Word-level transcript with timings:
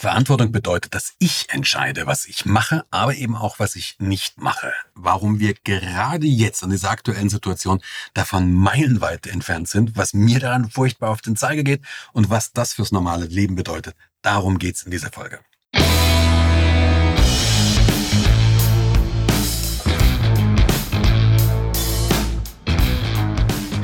Verantwortung 0.00 0.50
bedeutet, 0.50 0.94
dass 0.94 1.12
ich 1.18 1.50
entscheide, 1.50 2.06
was 2.06 2.24
ich 2.24 2.46
mache, 2.46 2.86
aber 2.90 3.14
eben 3.16 3.36
auch, 3.36 3.58
was 3.58 3.76
ich 3.76 3.96
nicht 3.98 4.40
mache. 4.40 4.72
Warum 4.94 5.40
wir 5.40 5.52
gerade 5.52 6.26
jetzt 6.26 6.62
in 6.62 6.70
dieser 6.70 6.88
aktuellen 6.88 7.28
Situation 7.28 7.82
davon 8.14 8.50
meilenweit 8.54 9.26
entfernt 9.26 9.68
sind, 9.68 9.98
was 9.98 10.14
mir 10.14 10.40
daran 10.40 10.70
furchtbar 10.70 11.10
auf 11.10 11.20
den 11.20 11.36
Zeiger 11.36 11.64
geht 11.64 11.82
und 12.14 12.30
was 12.30 12.52
das 12.52 12.72
fürs 12.72 12.92
normale 12.92 13.26
Leben 13.26 13.56
bedeutet. 13.56 13.94
Darum 14.22 14.58
geht's 14.58 14.84
in 14.84 14.90
dieser 14.90 15.12
Folge. 15.12 15.40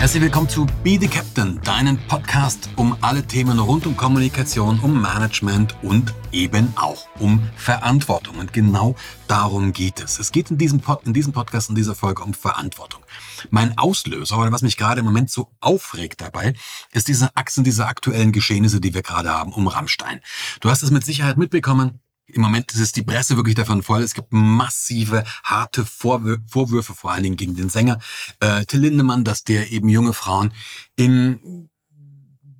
Herzlich 0.07 0.23
willkommen 0.23 0.49
zu 0.49 0.67
Be 0.85 0.99
the 1.01 1.09
Captain, 1.09 1.61
deinen 1.63 1.99
Podcast 2.07 2.71
um 2.77 2.97
alle 3.01 3.25
Themen 3.25 3.59
rund 3.59 3.89
um 3.89 3.97
Kommunikation, 3.97 4.79
um 4.79 5.03
Management 5.03 5.75
und 5.83 6.15
eben 6.31 6.73
auch 6.77 7.09
um 7.19 7.43
Verantwortung. 7.57 8.39
Und 8.39 8.53
genau 8.53 8.95
darum 9.27 9.73
geht 9.73 9.99
es. 9.99 10.21
Es 10.21 10.31
geht 10.31 10.53
in 10.53 10.59
diesem, 10.59 10.79
Pod, 10.79 11.05
in 11.07 11.13
diesem 11.13 11.33
Podcast, 11.33 11.71
in 11.71 11.75
dieser 11.75 11.97
Folge 11.97 12.23
um 12.23 12.35
Verantwortung. 12.35 13.03
Mein 13.51 13.77
Auslöser, 13.79 14.39
oder 14.39 14.53
was 14.53 14.63
mich 14.63 14.77
gerade 14.77 15.01
im 15.01 15.07
Moment 15.07 15.29
so 15.29 15.51
aufregt 15.59 16.21
dabei, 16.21 16.55
ist 16.93 17.09
diese 17.09 17.37
Achsen 17.37 17.65
dieser 17.65 17.89
aktuellen 17.89 18.31
Geschehnisse, 18.31 18.81
die 18.81 18.95
wir 18.95 19.03
gerade 19.03 19.31
haben 19.31 19.53
um 19.53 19.67
Rammstein. 19.67 20.21
Du 20.61 20.71
hast 20.71 20.85
es 20.85 20.93
mit 20.93 21.05
Sicherheit 21.05 21.37
mitbekommen. 21.37 21.99
Im 22.27 22.43
Moment 22.43 22.75
ist 22.75 22.97
die 22.97 23.03
Presse 23.03 23.37
wirklich 23.37 23.55
davon 23.55 23.83
voll. 23.83 24.03
Es 24.03 24.15
gibt 24.15 24.33
massive, 24.33 25.25
harte 25.45 25.85
Vorwür 25.85 26.39
Vorwürfe, 26.49 26.95
vor 26.95 27.13
allen 27.13 27.23
Dingen 27.23 27.37
gegen 27.37 27.55
den 27.55 27.69
Sänger 27.69 28.01
äh, 28.41 28.65
Till 28.65 28.81
Lindemann, 28.81 29.25
dass 29.25 29.45
der 29.45 29.71
eben 29.71 29.89
junge 29.89 30.13
Frauen 30.13 30.53
in 30.97 31.69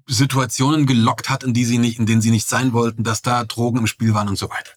Situationen 0.07 0.87
gelockt 0.87 1.31
hat, 1.31 1.43
in, 1.43 1.53
die 1.53 1.65
sie 1.65 1.79
nicht, 1.79 1.99
in 1.99 2.07
denen 2.07 2.23
sie 2.23 2.31
nicht 2.31 2.49
sein 2.49 2.73
wollten, 2.73 3.03
dass 3.03 3.23
da 3.23 3.45
Drogen 3.45 3.79
im 3.79 3.87
Spiel 3.89 4.15
waren 4.15 4.29
und 4.29 4.39
so 4.39 4.49
weiter. 4.51 4.71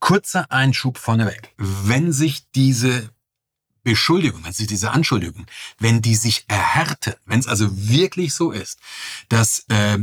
Kurzer 0.00 0.50
Einschub 0.50 0.98
vorneweg. 0.98 1.54
Wenn 1.56 2.12
sich 2.12 2.50
diese 2.54 3.10
Beschuldigung, 3.82 4.44
wenn 4.44 4.52
sich 4.52 4.66
diese 4.66 4.90
Anschuldigung, 4.90 5.46
wenn 5.78 6.02
die 6.02 6.14
sich 6.14 6.44
erhärten, 6.48 7.14
wenn 7.24 7.40
es 7.40 7.46
also 7.46 7.68
wirklich 7.72 8.34
so 8.34 8.50
ist, 8.50 8.78
dass 9.30 9.64
äh, 9.68 9.98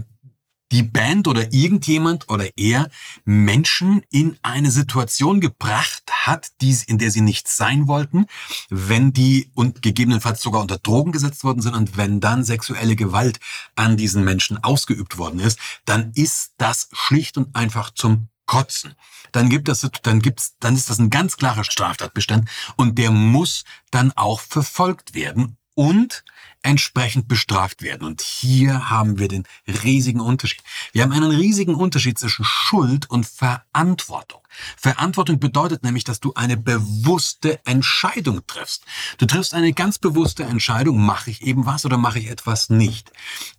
die 0.71 0.83
Band 0.83 1.27
oder 1.27 1.53
irgendjemand 1.53 2.29
oder 2.29 2.49
er 2.57 2.89
Menschen 3.25 4.03
in 4.09 4.37
eine 4.41 4.71
Situation 4.71 5.39
gebracht 5.39 6.03
hat, 6.11 6.49
die, 6.61 6.75
in 6.87 6.97
der 6.97 7.11
sie 7.11 7.21
nicht 7.21 7.47
sein 7.47 7.87
wollten, 7.87 8.25
wenn 8.69 9.13
die 9.13 9.49
und 9.53 9.81
gegebenenfalls 9.81 10.41
sogar 10.41 10.61
unter 10.61 10.77
Drogen 10.77 11.11
gesetzt 11.11 11.43
worden 11.43 11.61
sind 11.61 11.75
und 11.75 11.97
wenn 11.97 12.19
dann 12.19 12.43
sexuelle 12.43 12.95
Gewalt 12.95 13.39
an 13.75 13.97
diesen 13.97 14.23
Menschen 14.23 14.63
ausgeübt 14.63 15.17
worden 15.17 15.39
ist, 15.39 15.59
dann 15.85 16.11
ist 16.15 16.53
das 16.57 16.89
schlicht 16.91 17.37
und 17.37 17.55
einfach 17.55 17.91
zum 17.91 18.27
Kotzen. 18.45 18.95
Dann 19.33 19.49
gibt 19.49 19.69
es, 19.69 19.87
dann 20.03 20.21
gibt's, 20.21 20.55
dann 20.59 20.75
ist 20.75 20.89
das 20.89 20.99
ein 20.99 21.09
ganz 21.09 21.37
klarer 21.37 21.63
Straftatbestand 21.63 22.49
und 22.77 22.97
der 22.97 23.11
muss 23.11 23.65
dann 23.91 24.11
auch 24.13 24.39
verfolgt 24.39 25.13
werden 25.13 25.57
und 25.77 26.23
entsprechend 26.63 27.27
bestraft 27.27 27.83
werden. 27.83 28.05
Und 28.05 28.21
hier 28.21 28.89
haben 28.89 29.19
wir 29.19 29.27
den 29.27 29.43
riesigen 29.83 30.19
Unterschied. 30.19 30.63
Wir 30.91 31.03
haben 31.03 31.11
einen 31.11 31.29
riesigen 31.29 31.75
Unterschied 31.75 32.17
zwischen 32.17 32.43
Schuld 32.43 33.09
und 33.09 33.27
Verantwortung. 33.27 34.41
Verantwortung 34.75 35.39
bedeutet 35.39 35.83
nämlich, 35.83 36.03
dass 36.03 36.19
du 36.19 36.33
eine 36.33 36.57
bewusste 36.57 37.59
Entscheidung 37.65 38.45
triffst. 38.47 38.83
Du 39.17 39.25
triffst 39.25 39.53
eine 39.53 39.73
ganz 39.73 39.99
bewusste 39.99 40.43
Entscheidung, 40.43 40.99
mache 40.99 41.29
ich 41.29 41.43
eben 41.43 41.65
was 41.65 41.85
oder 41.85 41.97
mache 41.97 42.19
ich 42.19 42.29
etwas 42.29 42.69
nicht. 42.69 43.11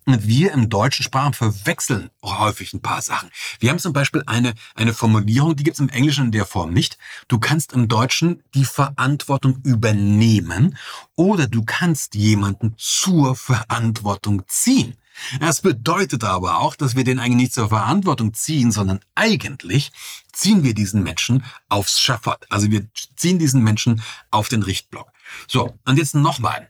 Und 0.05 0.27
wir 0.27 0.51
im 0.51 0.69
deutschen 0.69 1.03
Sprachen 1.03 1.33
verwechseln 1.33 2.09
häufig 2.23 2.73
ein 2.73 2.81
paar 2.81 3.01
Sachen. 3.01 3.29
Wir 3.59 3.69
haben 3.69 3.79
zum 3.79 3.93
Beispiel 3.93 4.23
eine, 4.25 4.53
eine 4.75 4.93
Formulierung, 4.93 5.55
die 5.55 5.63
gibt 5.63 5.75
es 5.75 5.79
im 5.79 5.89
Englischen 5.89 6.25
in 6.25 6.31
der 6.31 6.45
Form 6.45 6.73
nicht. 6.73 6.97
Du 7.27 7.39
kannst 7.39 7.73
im 7.73 7.87
Deutschen 7.87 8.43
die 8.53 8.65
Verantwortung 8.65 9.61
übernehmen 9.63 10.77
oder 11.15 11.47
du 11.47 11.63
kannst 11.63 12.08
jemanden 12.15 12.75
zur 12.77 13.35
Verantwortung 13.35 14.43
ziehen. 14.47 14.95
Das 15.39 15.61
bedeutet 15.61 16.23
aber 16.23 16.59
auch, 16.59 16.75
dass 16.75 16.95
wir 16.95 17.03
den 17.03 17.19
eigentlich 17.19 17.35
nicht 17.35 17.53
zur 17.53 17.69
Verantwortung 17.69 18.33
ziehen, 18.33 18.71
sondern 18.71 18.99
eigentlich 19.15 19.91
ziehen 20.31 20.63
wir 20.63 20.73
diesen 20.73 21.03
Menschen 21.03 21.43
aufs 21.67 21.99
Schafott. 21.99 22.45
Also 22.49 22.71
wir 22.71 22.87
ziehen 23.15 23.39
diesen 23.39 23.63
Menschen 23.63 24.01
auf 24.31 24.49
den 24.49 24.63
Richtblock. 24.63 25.11
So, 25.47 25.77
und 25.85 25.97
jetzt 25.97 26.15
nochmal. 26.15 26.69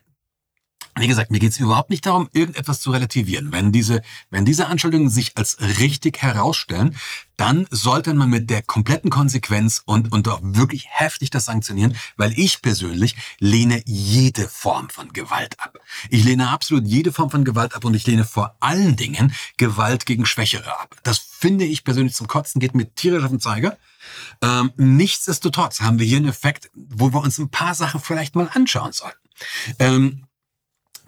Wie 0.98 1.06
gesagt, 1.06 1.30
mir 1.30 1.38
geht 1.38 1.52
es 1.52 1.60
überhaupt 1.60 1.90
nicht 1.90 2.04
darum, 2.04 2.28
irgendetwas 2.32 2.80
zu 2.80 2.90
relativieren. 2.90 3.52
Wenn 3.52 3.72
diese, 3.72 4.02
wenn 4.30 4.44
diese 4.44 4.66
Anschuldigungen 4.66 5.10
sich 5.10 5.36
als 5.36 5.58
richtig 5.78 6.20
herausstellen, 6.22 6.96
dann 7.36 7.66
sollte 7.70 8.12
man 8.12 8.28
mit 8.28 8.50
der 8.50 8.62
kompletten 8.62 9.08
Konsequenz 9.08 9.82
und, 9.86 10.12
und 10.12 10.28
auch 10.28 10.40
wirklich 10.42 10.88
heftig 10.90 11.30
das 11.30 11.46
sanktionieren, 11.46 11.96
weil 12.16 12.38
ich 12.38 12.60
persönlich 12.60 13.16
lehne 13.38 13.82
jede 13.86 14.46
Form 14.46 14.90
von 14.90 15.12
Gewalt 15.12 15.58
ab. 15.58 15.78
Ich 16.10 16.24
lehne 16.24 16.50
absolut 16.50 16.86
jede 16.86 17.12
Form 17.12 17.30
von 17.30 17.44
Gewalt 17.44 17.74
ab 17.74 17.84
und 17.84 17.94
ich 17.94 18.06
lehne 18.06 18.24
vor 18.24 18.56
allen 18.60 18.96
Dingen 18.96 19.32
Gewalt 19.56 20.04
gegen 20.04 20.26
Schwächere 20.26 20.78
ab. 20.80 20.96
Das 21.02 21.16
finde 21.16 21.64
ich 21.64 21.84
persönlich 21.84 22.14
zum 22.14 22.26
Kotzen, 22.26 22.60
geht 22.60 22.74
mir 22.74 22.94
tierisch 22.94 23.24
auf 23.24 23.30
den 23.30 23.40
Zeiger. 23.40 23.78
Ähm, 24.42 24.72
nichtsdestotrotz 24.76 25.80
haben 25.80 25.98
wir 25.98 26.06
hier 26.06 26.18
einen 26.18 26.28
Effekt, 26.28 26.70
wo 26.74 27.12
wir 27.12 27.20
uns 27.20 27.38
ein 27.38 27.50
paar 27.50 27.74
Sachen 27.74 28.00
vielleicht 28.00 28.34
mal 28.34 28.50
anschauen 28.52 28.92
sollten. 28.92 29.18
Ähm, 29.78 30.26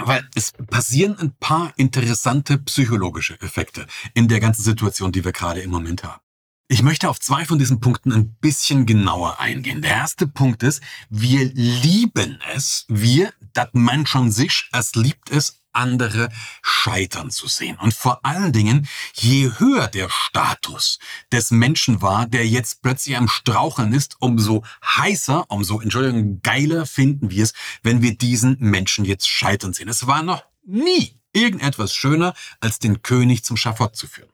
weil 0.07 0.29
es 0.35 0.53
passieren 0.53 1.19
ein 1.19 1.35
paar 1.39 1.73
interessante 1.77 2.59
psychologische 2.59 3.41
Effekte 3.41 3.87
in 4.15 4.29
der 4.29 4.41
ganzen 4.41 4.63
Situation, 4.63 5.13
die 5.13 5.25
wir 5.25 5.33
gerade 5.33 5.61
im 5.61 5.71
Moment 5.71 6.05
haben. 6.05 6.21
Ich 6.69 6.83
möchte 6.83 7.11
auf 7.11 7.21
zwei 7.21 7.45
von 7.45 7.59
diesen 7.59 7.81
Punkten 7.81 8.13
ein 8.13 8.35
bisschen 8.41 8.87
genauer 8.87 9.41
eingehen. 9.41 9.83
Der 9.83 9.91
erste 9.91 10.27
Punkt 10.27 10.63
ist, 10.63 10.83
wir 11.11 11.45
lieben 11.53 12.41
es, 12.55 12.87
wir, 12.89 13.33
das 13.53 13.69
Mensch 13.73 14.17
an 14.17 14.33
sich, 14.33 14.71
es 14.73 14.95
liebt 14.95 15.31
es, 15.31 15.62
andere 15.73 16.29
scheitern 16.63 17.31
zu 17.31 17.49
sehen. 17.49 17.77
Und 17.79 17.95
vor 17.95 18.25
allen 18.25 18.53
Dingen, 18.53 18.89
je 19.15 19.51
höher 19.59 19.89
der 19.89 20.09
Status 20.11 20.99
des 21.31 21.51
Menschen 21.51 22.03
war, 22.03 22.27
der 22.27 22.47
jetzt 22.47 22.83
plötzlich 22.83 23.17
am 23.17 23.29
Straucheln 23.29 23.93
ist, 23.93 24.17
umso 24.21 24.65
heißer, 24.85 25.51
umso, 25.51 25.81
Entschuldigung, 25.81 26.41
geiler 26.43 26.87
finden 26.87 27.31
wir 27.31 27.45
es, 27.45 27.53
wenn 27.83 28.03
wir 28.03 28.17
diesen 28.17 28.57
Menschen 28.61 29.05
jetzt 29.05 29.29
scheitern 29.29 29.73
sehen. 29.73 29.89
Es 29.89 30.07
war 30.07 30.23
noch 30.23 30.45
nie 30.65 31.19
irgendetwas 31.33 31.95
schöner, 31.95 32.35
als 32.61 32.79
den 32.79 33.03
König 33.03 33.45
zum 33.45 33.57
Schafott 33.57 33.97
zu 33.97 34.07
führen. 34.07 34.32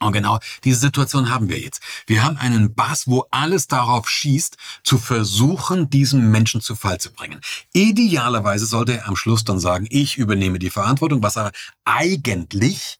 Und 0.00 0.12
genau 0.12 0.38
diese 0.64 0.80
Situation 0.80 1.30
haben 1.30 1.48
wir 1.50 1.58
jetzt. 1.58 1.82
Wir 2.06 2.24
haben 2.24 2.38
einen 2.38 2.74
Bass, 2.74 3.06
wo 3.06 3.26
alles 3.30 3.68
darauf 3.68 4.08
schießt, 4.08 4.56
zu 4.82 4.98
versuchen, 4.98 5.90
diesen 5.90 6.30
Menschen 6.30 6.62
zu 6.62 6.74
Fall 6.74 6.98
zu 6.98 7.12
bringen. 7.12 7.40
Idealerweise 7.74 8.64
sollte 8.64 8.94
er 8.96 9.08
am 9.08 9.16
Schluss 9.16 9.44
dann 9.44 9.60
sagen, 9.60 9.86
ich 9.90 10.16
übernehme 10.16 10.58
die 10.58 10.70
Verantwortung, 10.70 11.22
was 11.22 11.36
aber 11.36 11.52
eigentlich 11.84 12.98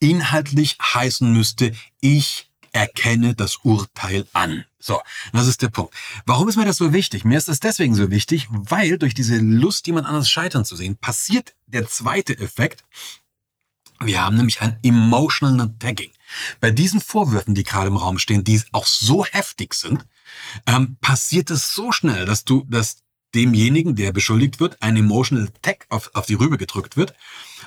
inhaltlich 0.00 0.78
heißen 0.80 1.30
müsste, 1.30 1.72
ich 2.00 2.48
erkenne 2.72 3.34
das 3.34 3.56
Urteil 3.56 4.26
an. 4.32 4.64
So, 4.78 5.00
das 5.32 5.48
ist 5.48 5.62
der 5.62 5.68
Punkt. 5.68 5.94
Warum 6.24 6.48
ist 6.48 6.56
mir 6.56 6.64
das 6.64 6.76
so 6.76 6.92
wichtig? 6.92 7.24
Mir 7.24 7.36
ist 7.36 7.48
das 7.48 7.60
deswegen 7.60 7.94
so 7.94 8.10
wichtig, 8.10 8.46
weil 8.50 8.96
durch 8.98 9.14
diese 9.14 9.38
Lust, 9.38 9.86
jemand 9.86 10.06
anderes 10.06 10.30
scheitern 10.30 10.64
zu 10.64 10.76
sehen, 10.76 10.96
passiert 10.96 11.54
der 11.66 11.88
zweite 11.88 12.38
Effekt. 12.38 12.84
Wir 14.00 14.22
haben 14.24 14.36
nämlich 14.36 14.60
ein 14.60 14.78
Emotional 14.82 15.74
Tagging. 15.78 16.12
Bei 16.60 16.70
diesen 16.70 17.00
Vorwürfen, 17.00 17.54
die 17.54 17.64
gerade 17.64 17.88
im 17.88 17.96
Raum 17.96 18.18
stehen, 18.18 18.44
die 18.44 18.60
auch 18.72 18.86
so 18.86 19.24
heftig 19.24 19.74
sind, 19.74 20.06
ähm, 20.66 20.96
passiert 21.00 21.50
es 21.50 21.74
so 21.74 21.92
schnell, 21.92 22.26
dass 22.26 22.44
du, 22.44 22.64
dass 22.68 23.02
demjenigen, 23.34 23.94
der 23.94 24.12
beschuldigt 24.12 24.60
wird, 24.60 24.80
ein 24.82 24.96
Emotional 24.96 25.48
Tag 25.62 25.86
auf, 25.90 26.10
auf 26.14 26.26
die 26.26 26.34
Rübe 26.34 26.58
gedrückt 26.58 26.96
wird. 26.96 27.14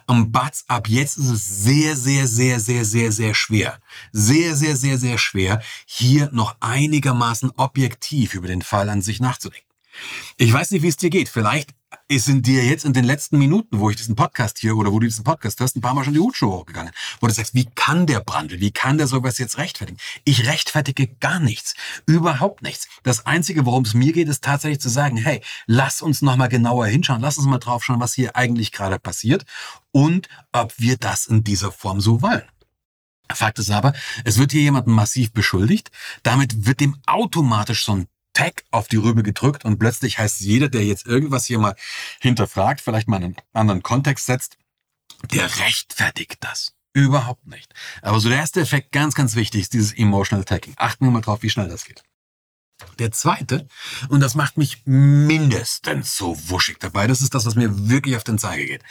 Und 0.07 0.31
Batz, 0.31 0.65
ab 0.67 0.87
jetzt 0.87 1.17
ist 1.17 1.29
es 1.29 1.63
sehr, 1.63 1.95
sehr, 1.95 2.27
sehr, 2.27 2.59
sehr, 2.59 2.85
sehr, 2.85 3.11
sehr 3.11 3.33
schwer. 3.35 3.79
Sehr, 4.11 4.55
sehr, 4.55 4.75
sehr, 4.75 4.97
sehr 4.97 5.17
schwer, 5.17 5.61
hier 5.85 6.29
noch 6.31 6.55
einigermaßen 6.59 7.51
objektiv 7.57 8.33
über 8.33 8.47
den 8.47 8.61
Fall 8.61 8.89
an 8.89 9.01
sich 9.01 9.19
nachzudenken. 9.19 9.67
Ich 10.37 10.51
weiß 10.51 10.71
nicht, 10.71 10.81
wie 10.81 10.87
es 10.87 10.97
dir 10.97 11.09
geht. 11.09 11.29
Vielleicht 11.29 11.75
ist 12.11 12.27
in 12.27 12.41
dir 12.41 12.65
jetzt 12.65 12.83
in 12.83 12.91
den 12.91 13.05
letzten 13.05 13.37
Minuten, 13.37 13.79
wo 13.79 13.89
ich 13.89 13.95
diesen 13.95 14.17
Podcast 14.17 14.59
hier 14.59 14.75
oder 14.75 14.91
wo 14.91 14.99
du 14.99 15.07
diesen 15.07 15.23
Podcast 15.23 15.61
hörst, 15.61 15.77
ein 15.77 15.81
paar 15.81 15.93
Mal 15.93 16.03
schon 16.03 16.13
die 16.13 16.19
Hutschuhe 16.19 16.51
hochgegangen, 16.51 16.91
wo 17.21 17.27
du 17.27 17.33
sagst, 17.33 17.53
wie 17.55 17.69
kann 17.73 18.05
der 18.05 18.19
Brandl, 18.19 18.59
wie 18.59 18.71
kann 18.71 18.97
der 18.97 19.07
sowas 19.07 19.37
jetzt 19.37 19.57
rechtfertigen? 19.57 19.97
Ich 20.25 20.45
rechtfertige 20.45 21.07
gar 21.07 21.39
nichts, 21.39 21.73
überhaupt 22.05 22.63
nichts. 22.63 22.89
Das 23.03 23.25
Einzige, 23.25 23.65
worum 23.65 23.85
es 23.85 23.93
mir 23.93 24.11
geht, 24.11 24.27
ist 24.27 24.43
tatsächlich 24.43 24.81
zu 24.81 24.89
sagen, 24.89 25.15
hey, 25.15 25.41
lass 25.67 26.01
uns 26.01 26.21
nochmal 26.21 26.49
genauer 26.49 26.87
hinschauen, 26.87 27.21
lass 27.21 27.37
uns 27.37 27.47
mal 27.47 27.59
drauf 27.59 27.85
schauen, 27.85 28.01
was 28.01 28.13
hier 28.13 28.35
eigentlich 28.35 28.73
gerade 28.73 28.99
passiert 28.99 29.45
und 29.93 30.27
ob 30.51 30.73
wir 30.79 30.97
das 30.97 31.27
in 31.27 31.45
dieser 31.45 31.71
Form 31.71 32.01
so 32.01 32.21
wollen. 32.21 32.43
Fakt 33.33 33.59
ist 33.59 33.71
aber, 33.71 33.93
es 34.25 34.37
wird 34.37 34.51
hier 34.51 34.63
jemanden 34.63 34.91
massiv 34.91 35.31
beschuldigt. 35.31 35.91
Damit 36.23 36.65
wird 36.65 36.81
dem 36.81 36.97
automatisch 37.05 37.85
so 37.85 37.93
ein 37.93 38.07
Tag 38.33 38.63
auf 38.71 38.87
die 38.87 38.97
Rübe 38.97 39.23
gedrückt 39.23 39.65
und 39.65 39.77
plötzlich 39.79 40.19
heißt 40.19 40.41
jeder, 40.41 40.69
der 40.69 40.85
jetzt 40.85 41.05
irgendwas 41.05 41.45
hier 41.45 41.59
mal 41.59 41.75
hinterfragt, 42.19 42.81
vielleicht 42.81 43.07
mal 43.07 43.17
einen 43.17 43.35
anderen 43.53 43.83
Kontext 43.83 44.25
setzt, 44.25 44.57
der 45.31 45.45
rechtfertigt 45.59 46.37
das. 46.41 46.73
Überhaupt 46.93 47.47
nicht. 47.47 47.73
Aber 48.01 48.19
so 48.19 48.27
der 48.27 48.39
erste 48.39 48.59
Effekt, 48.59 48.91
ganz, 48.91 49.15
ganz 49.15 49.35
wichtig, 49.35 49.61
ist 49.61 49.73
dieses 49.73 49.93
Emotional 49.93 50.43
Tagging. 50.43 50.73
Achten 50.77 51.05
wir 51.05 51.11
mal 51.11 51.21
drauf, 51.21 51.41
wie 51.41 51.49
schnell 51.49 51.69
das 51.69 51.85
geht. 51.85 52.03
Der 53.01 53.11
zweite, 53.11 53.67
und 54.09 54.19
das 54.19 54.35
macht 54.35 54.59
mich 54.59 54.83
mindestens 54.85 56.15
so 56.15 56.37
wuschig 56.49 56.77
dabei, 56.79 57.07
das 57.07 57.21
ist 57.21 57.33
das, 57.33 57.47
was 57.47 57.55
mir 57.55 57.89
wirklich 57.89 58.15
auf 58.15 58.23
den 58.23 58.37
Zeiger 58.37 58.63
geht. 58.63 58.83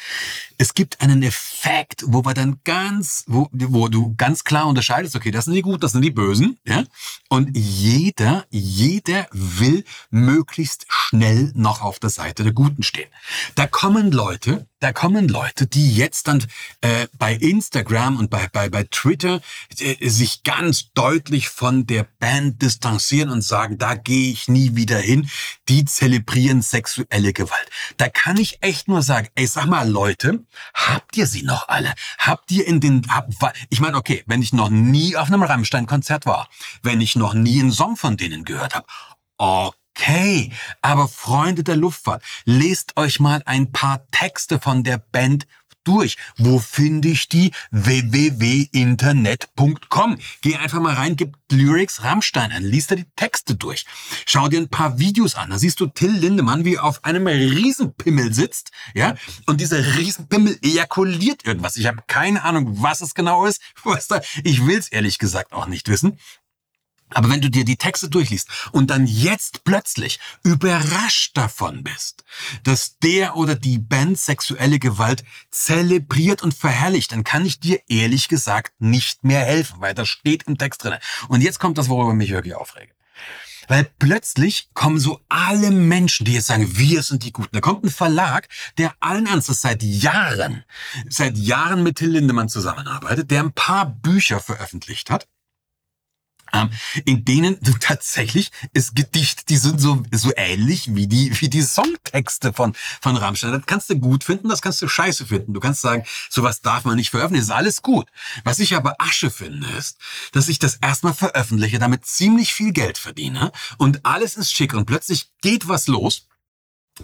Es 0.59 0.75
gibt 0.75 1.01
einen 1.01 1.23
Effekt, 1.23 2.03
wo 2.09 2.25
wir 2.25 2.35
dann 2.35 2.59
ganz, 2.65 3.23
wo, 3.29 3.49
wo 3.53 3.87
du 3.87 4.17
ganz 4.17 4.43
klar 4.43 4.67
unterscheidest, 4.67 5.15
okay, 5.15 5.31
das 5.31 5.45
sind 5.45 5.55
die 5.55 5.63
Guten, 5.63 5.79
das 5.79 5.93
sind 5.93 6.03
die 6.03 6.11
Bösen, 6.11 6.59
ja? 6.65 6.83
Und 7.29 7.57
jeder, 7.57 8.47
jeder 8.51 9.29
will 9.31 9.85
möglichst 10.11 10.87
schnell 10.89 11.53
noch 11.55 11.81
auf 11.81 12.01
der 12.01 12.11
Seite 12.11 12.43
der 12.43 12.53
Guten 12.53 12.83
stehen. 12.83 13.09
Da 13.55 13.69
kommen 13.69 14.11
Leute, 14.11 14.67
da 14.81 14.93
kommen 14.93 15.29
Leute, 15.29 15.67
die 15.67 15.95
jetzt 15.95 16.27
dann 16.27 16.45
äh, 16.81 17.07
bei 17.19 17.35
Instagram 17.35 18.17
und 18.17 18.31
bei, 18.31 18.49
bei, 18.49 18.69
bei 18.69 18.85
Twitter 18.85 19.41
äh, 19.79 20.09
sich 20.09 20.43
ganz 20.43 20.93
deutlich 20.93 21.49
von 21.51 21.87
der 21.87 22.07
Band 22.19 22.63
distanzieren 22.63 23.31
und 23.31 23.43
sagen, 23.43 23.79
da 23.79 23.95
gehe 23.95 24.33
ich 24.33 24.49
nie 24.49 24.75
wieder 24.77 24.99
hin. 24.99 25.29
Die 25.69 25.85
zelebrieren 25.85 26.63
sexuelle 26.63 27.33
Gewalt. 27.33 27.71
Da 27.99 28.09
kann 28.09 28.39
ich 28.39 28.63
echt 28.63 28.89
nur 28.89 29.03
sagen, 29.03 29.29
ey, 29.35 29.47
sag 29.47 29.67
mal, 29.67 29.89
Leute, 29.89 30.45
habt 30.75 31.17
ihr 31.17 31.27
sie 31.27 31.43
noch 31.43 31.69
alle? 31.69 31.95
Habt 32.19 32.51
ihr 32.51 32.67
in 32.67 32.81
den, 32.81 33.03
hab, 33.09 33.29
ich 33.69 33.81
meine, 33.81 33.97
okay, 33.97 34.25
wenn 34.27 34.43
ich 34.43 34.53
noch 34.53 34.71
nie 34.71 35.17
auf 35.17 35.29
einem 35.29 35.43
Rammstein-Konzert 35.43 36.25
war, 36.25 36.49
wenn 36.83 37.01
ich 37.01 37.17
noch 37.17 37.35
nie 37.35 37.61
einen 37.61 37.73
Song 37.73 37.97
von 37.97 38.17
denen 38.17 38.45
gehört 38.45 38.75
habe, 38.75 38.87
okay 39.37 39.80
Okay, 40.01 40.51
aber 40.81 41.09
Freunde 41.09 41.63
der 41.63 41.77
Luftfahrt, 41.77 42.23
lest 42.47 42.97
euch 42.97 43.21
mal 43.21 43.43
ein 43.45 43.71
paar 43.71 44.07
Texte 44.11 44.59
von 44.59 44.83
der 44.83 44.97
Band 44.97 45.47
durch. 45.85 46.17
Wo 46.39 46.59
finde 46.59 47.09
ich 47.09 47.29
die? 47.29 47.53
www.internet.com. 47.71 50.19
Geh 50.41 50.57
einfach 50.57 50.81
mal 50.81 50.95
rein, 50.95 51.17
gib 51.17 51.37
Lyrics 51.51 52.03
Rammstein 52.03 52.51
an, 52.53 52.63
liest 52.63 52.91
da 52.91 52.95
die 52.95 53.05
Texte 53.17 53.57
durch. 53.57 53.85
Schau 54.27 54.49
dir 54.49 54.61
ein 54.61 54.69
paar 54.69 54.99
Videos 54.99 55.35
an. 55.35 55.51
Da 55.51 55.59
siehst 55.59 55.81
du 55.81 55.87
Till 55.87 56.13
Lindemann, 56.13 56.65
wie 56.65 56.77
er 56.77 56.85
auf 56.85 57.05
einem 57.05 57.27
Riesenpimmel 57.27 58.33
sitzt, 58.33 58.71
ja, 58.95 59.17
und 59.47 59.61
dieser 59.61 59.97
Riesenpimmel 59.97 60.57
ejakuliert 60.63 61.45
irgendwas. 61.45 61.77
Ich 61.77 61.87
habe 61.87 62.03
keine 62.07 62.43
Ahnung, 62.45 62.81
was 62.83 63.03
es 63.03 63.15
genau 63.15 63.45
ist. 63.47 63.61
Was 63.85 64.09
da, 64.09 64.21
ich 64.45 64.67
will's 64.67 64.89
ehrlich 64.89 65.19
gesagt 65.19 65.53
auch 65.53 65.67
nicht 65.67 65.89
wissen. 65.89 66.19
Aber 67.15 67.29
wenn 67.31 67.41
du 67.41 67.51
dir 67.51 67.65
die 67.65 67.77
Texte 67.77 68.09
durchliest 68.09 68.49
und 68.73 68.91
dann 68.91 69.07
jetzt 69.07 69.65
plötzlich 69.65 70.21
überrascht 70.43 71.37
davon 71.37 71.83
bist, 71.83 72.25
dass 72.65 72.99
der 72.99 73.37
oder 73.37 73.55
die 73.55 73.79
Band 73.79 74.19
sexuelle 74.19 74.79
Gewalt 74.79 75.25
zelebriert 75.51 76.43
und 76.43 76.55
verherrlicht, 76.55 77.13
dann 77.13 77.25
kann 77.25 77.45
ich 77.45 77.61
dir 77.61 77.81
ehrlich 77.89 78.29
gesagt 78.29 78.73
nicht 78.81 79.25
mehr 79.25 79.41
helfen, 79.41 79.81
weil 79.81 79.95
das 79.95 80.09
steht 80.09 80.45
im 80.45 80.59
Text 80.59 80.85
drin. 80.85 80.99
Und 81.29 81.41
jetzt 81.41 81.59
kommt 81.59 81.79
das, 81.79 81.89
worüber 81.89 82.15
mich 82.15 82.31
wirklich 82.31 82.55
aufrege. 82.55 82.93
Weil 83.69 83.89
plötzlich 84.01 84.69
kommen 84.75 84.99
so 84.99 85.21
alle 85.29 85.71
Menschen, 85.71 86.27
die 86.27 86.35
jetzt 86.35 86.49
sagen, 86.49 86.77
wir 86.77 87.05
sind 87.05 87.23
die 87.23 87.33
Guten. 87.33 87.51
Da 87.53 87.61
kommt 87.61 87.85
ein 87.85 87.91
Verlag, 87.91 88.49
der 88.79 88.95
allen 88.99 89.27
Ernstes 89.27 89.61
seit 89.61 89.85
Jahren, 89.85 90.65
seit 91.09 91.39
Jahren 91.39 91.85
mit 91.85 91.97
Till 91.97 92.11
Lindemann 92.11 92.49
zusammenarbeitet, 92.49 93.31
der 93.31 93.45
ein 93.45 93.53
paar 93.53 93.87
Bücher 93.87 94.41
veröffentlicht 94.41 95.09
hat 95.09 95.29
in 97.05 97.25
denen 97.25 97.59
du 97.61 97.73
tatsächlich 97.73 98.51
es 98.73 98.95
Gedichte, 98.95 99.45
die 99.49 99.57
sind 99.57 99.81
so 99.81 100.03
so 100.13 100.33
ähnlich 100.37 100.95
wie 100.95 101.07
die 101.07 101.41
wie 101.41 101.49
die 101.49 101.63
Songtexte 101.63 102.53
von 102.53 102.75
von 103.01 103.17
Rammstein. 103.17 103.53
Das 103.53 103.67
kannst 103.67 103.91
du 103.91 103.99
gut 103.99 104.25
finden, 104.25 104.49
das 104.49 104.63
kannst 104.63 104.83
du 104.83 104.89
scheiße 104.89 105.27
finden. 105.27 105.55
Du 105.55 105.61
kannst 105.61 105.81
sagen, 105.81 106.05
sowas 106.29 106.61
darf 106.61 106.85
man 106.85 106.97
nicht 106.97 107.11
veröffentlichen, 107.11 107.45
ist 107.45 107.51
alles 107.51 107.83
gut. 107.83 108.07
Was 108.45 108.59
ich 108.59 108.75
aber 108.75 108.97
Asche 108.99 109.31
finde, 109.31 109.69
ist, 109.79 109.99
dass 110.33 110.49
ich 110.49 110.59
das 110.59 110.77
erstmal 110.77 111.15
veröffentliche, 111.15 111.79
damit 111.79 112.07
ziemlich 112.07 112.53
viel 112.53 112.73
Geld 112.73 112.99
verdiene 112.99 113.53
und 113.79 114.05
alles 114.05 114.37
ist 114.37 114.53
schick 114.53 114.75
und 114.75 114.87
plötzlich 114.87 115.31
geht 115.41 115.69
was 115.69 115.87
los. 115.87 116.27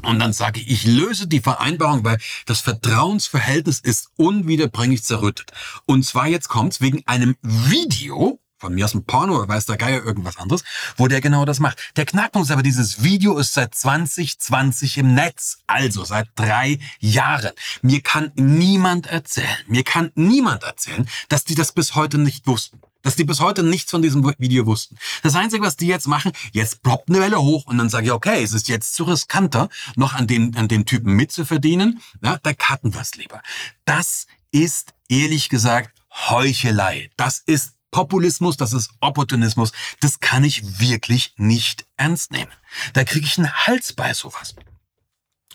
Und 0.03 0.19
dann 0.19 0.33
sage 0.33 0.61
ich, 0.61 0.71
ich 0.71 0.85
löse 0.85 1.27
die 1.27 1.41
Vereinbarung, 1.41 2.05
weil 2.05 2.19
das 2.45 2.61
Vertrauensverhältnis 2.61 3.81
ist 3.81 4.11
unwiederbringlich 4.17 5.03
zerrüttet. 5.03 5.53
Und 5.87 6.05
zwar 6.05 6.27
jetzt 6.27 6.49
kommt's 6.49 6.81
wegen 6.81 7.03
einem 7.07 7.37
Video, 7.43 8.41
von 8.67 8.75
mir 8.75 8.85
aus 8.85 8.95
ein 8.95 9.05
Porno 9.05 9.39
oder 9.39 9.49
weiß 9.49 9.67
der 9.67 9.77
Geier 9.77 10.03
irgendwas 10.03 10.39
anderes, 10.39 10.65
wo 10.97 11.07
der 11.07 11.21
genau 11.21 11.45
das 11.45 11.61
macht. 11.61 11.79
Der 11.95 12.05
Knackpunkt 12.05 12.49
ist 12.49 12.53
aber, 12.53 12.65
dieses 12.65 13.05
Video 13.05 13.39
ist 13.39 13.55
seit 13.55 13.77
2020 13.77 14.99
im 14.99 15.15
Netz, 15.15 15.59
also 15.69 16.05
seit 16.05 16.29
drei 16.35 16.81
Jahren. 16.99 17.53
Mir 17.83 18.01
kann 18.01 18.33
niemand 18.35 19.07
erzählen, 19.07 19.57
mir 19.69 19.85
kann 19.85 20.11
niemand 20.17 20.65
erzählen, 20.65 21.09
dass 21.29 21.45
die 21.45 21.55
das 21.55 21.71
bis 21.71 21.95
heute 21.95 22.19
nicht 22.19 22.49
wussten. 22.49 22.81
Dass 23.03 23.15
die 23.15 23.23
bis 23.23 23.39
heute 23.39 23.63
nichts 23.63 23.93
von 23.93 24.03
diesem 24.03 24.25
Video 24.39 24.67
wussten. 24.67 24.97
Das 25.23 25.37
Einzige, 25.37 25.63
was 25.63 25.77
die 25.77 25.87
jetzt 25.87 26.09
machen, 26.09 26.33
jetzt 26.51 26.83
ploppt 26.83 27.09
eine 27.09 27.21
Welle 27.21 27.41
hoch 27.41 27.67
und 27.67 27.79
dann 27.79 27.89
sage 27.89 28.07
ich, 28.07 28.13
okay, 28.13 28.43
es 28.43 28.53
ist 28.53 28.67
jetzt 28.67 28.97
zu 28.97 29.05
riskanter, 29.05 29.69
noch 29.95 30.15
an 30.15 30.27
dem, 30.27 30.57
an 30.57 30.67
dem 30.67 30.87
Typen 30.87 31.15
mitzuverdienen. 31.15 32.01
Ja, 32.21 32.41
da 32.43 32.53
cutten 32.53 32.95
wir 32.95 33.01
es 33.01 33.15
lieber. 33.15 33.43
Das 33.85 34.27
ist, 34.51 34.93
ehrlich 35.09 35.51
gesagt, 35.51 35.93
Heuchelei. 36.29 37.11
Das 37.17 37.39
ist 37.39 37.76
Populismus, 37.97 38.59
das 38.59 38.75
ist 38.75 38.91
Opportunismus. 39.01 39.73
Das 40.01 40.21
kann 40.21 40.45
ich 40.45 40.81
wirklich 40.81 41.33
nicht 41.39 41.87
ernst 41.97 42.31
nehmen. 42.31 42.53
Da 42.93 43.05
kriege 43.05 43.25
ich 43.25 43.39
einen 43.39 43.51
Hals 43.51 43.95
bei 43.95 44.13
sowas. 44.13 44.55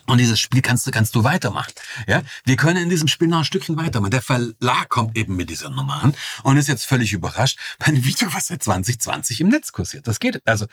Und 0.08 0.18
dieses 0.18 0.40
Spiel 0.40 0.64
kannst 0.64 0.88
du, 0.88 0.92
kannst 0.92 1.14
du 1.14 1.24
weitermachen. 1.24 1.72
Ja, 2.08 2.24
wir 2.44 2.56
können 2.56 2.82
in 2.82 2.90
diesem 2.90 3.08
Spiel 3.08 3.28
noch 3.28 3.38
ein 3.38 3.46
Stückchen 3.46 3.78
weitermachen. 3.78 4.10
Der 4.10 4.24
Verlag 4.24 4.90
kommt 4.90 5.16
eben 5.16 5.36
mit 5.36 5.52
dieser 5.52 5.70
Nummer 5.70 6.02
an 6.02 6.16
und 6.42 6.58
ist 6.58 6.68
jetzt 6.68 6.86
völlig 6.86 7.14
überrascht 7.14 7.60
bei 7.78 7.86
einem 7.86 8.04
Video, 8.06 8.34
was 8.34 8.48
seit 8.48 8.64
2020 8.64 9.42
im 9.42 9.50
Netz 9.50 9.72
kursiert. 9.72 10.08
Das 10.08 10.20
geht, 10.20 10.42
also 10.48 10.66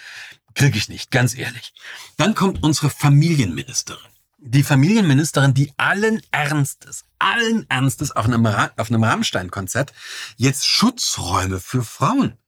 kriege 0.55 0.79
ich 0.79 0.89
nicht, 0.89 1.11
ganz 1.11 1.37
ehrlich. 1.37 1.75
Dann 2.17 2.35
kommt 2.35 2.63
unsere 2.63 2.89
Familienministerin 2.89 4.11
die 4.39 4.63
Familienministerin, 4.63 5.53
die 5.53 5.73
allen 5.77 6.23
Ernstes, 6.31 7.05
allen 7.19 7.69
Ernstes 7.69 8.13
auf 8.13 8.25
einem, 8.25 8.47
auf 8.47 8.91
einem 8.91 9.05
Rammstein-Konzert 9.05 9.93
jetzt 10.37 10.67
Schutzräume 10.67 11.61
für 11.61 11.83
Frauen 11.83 12.39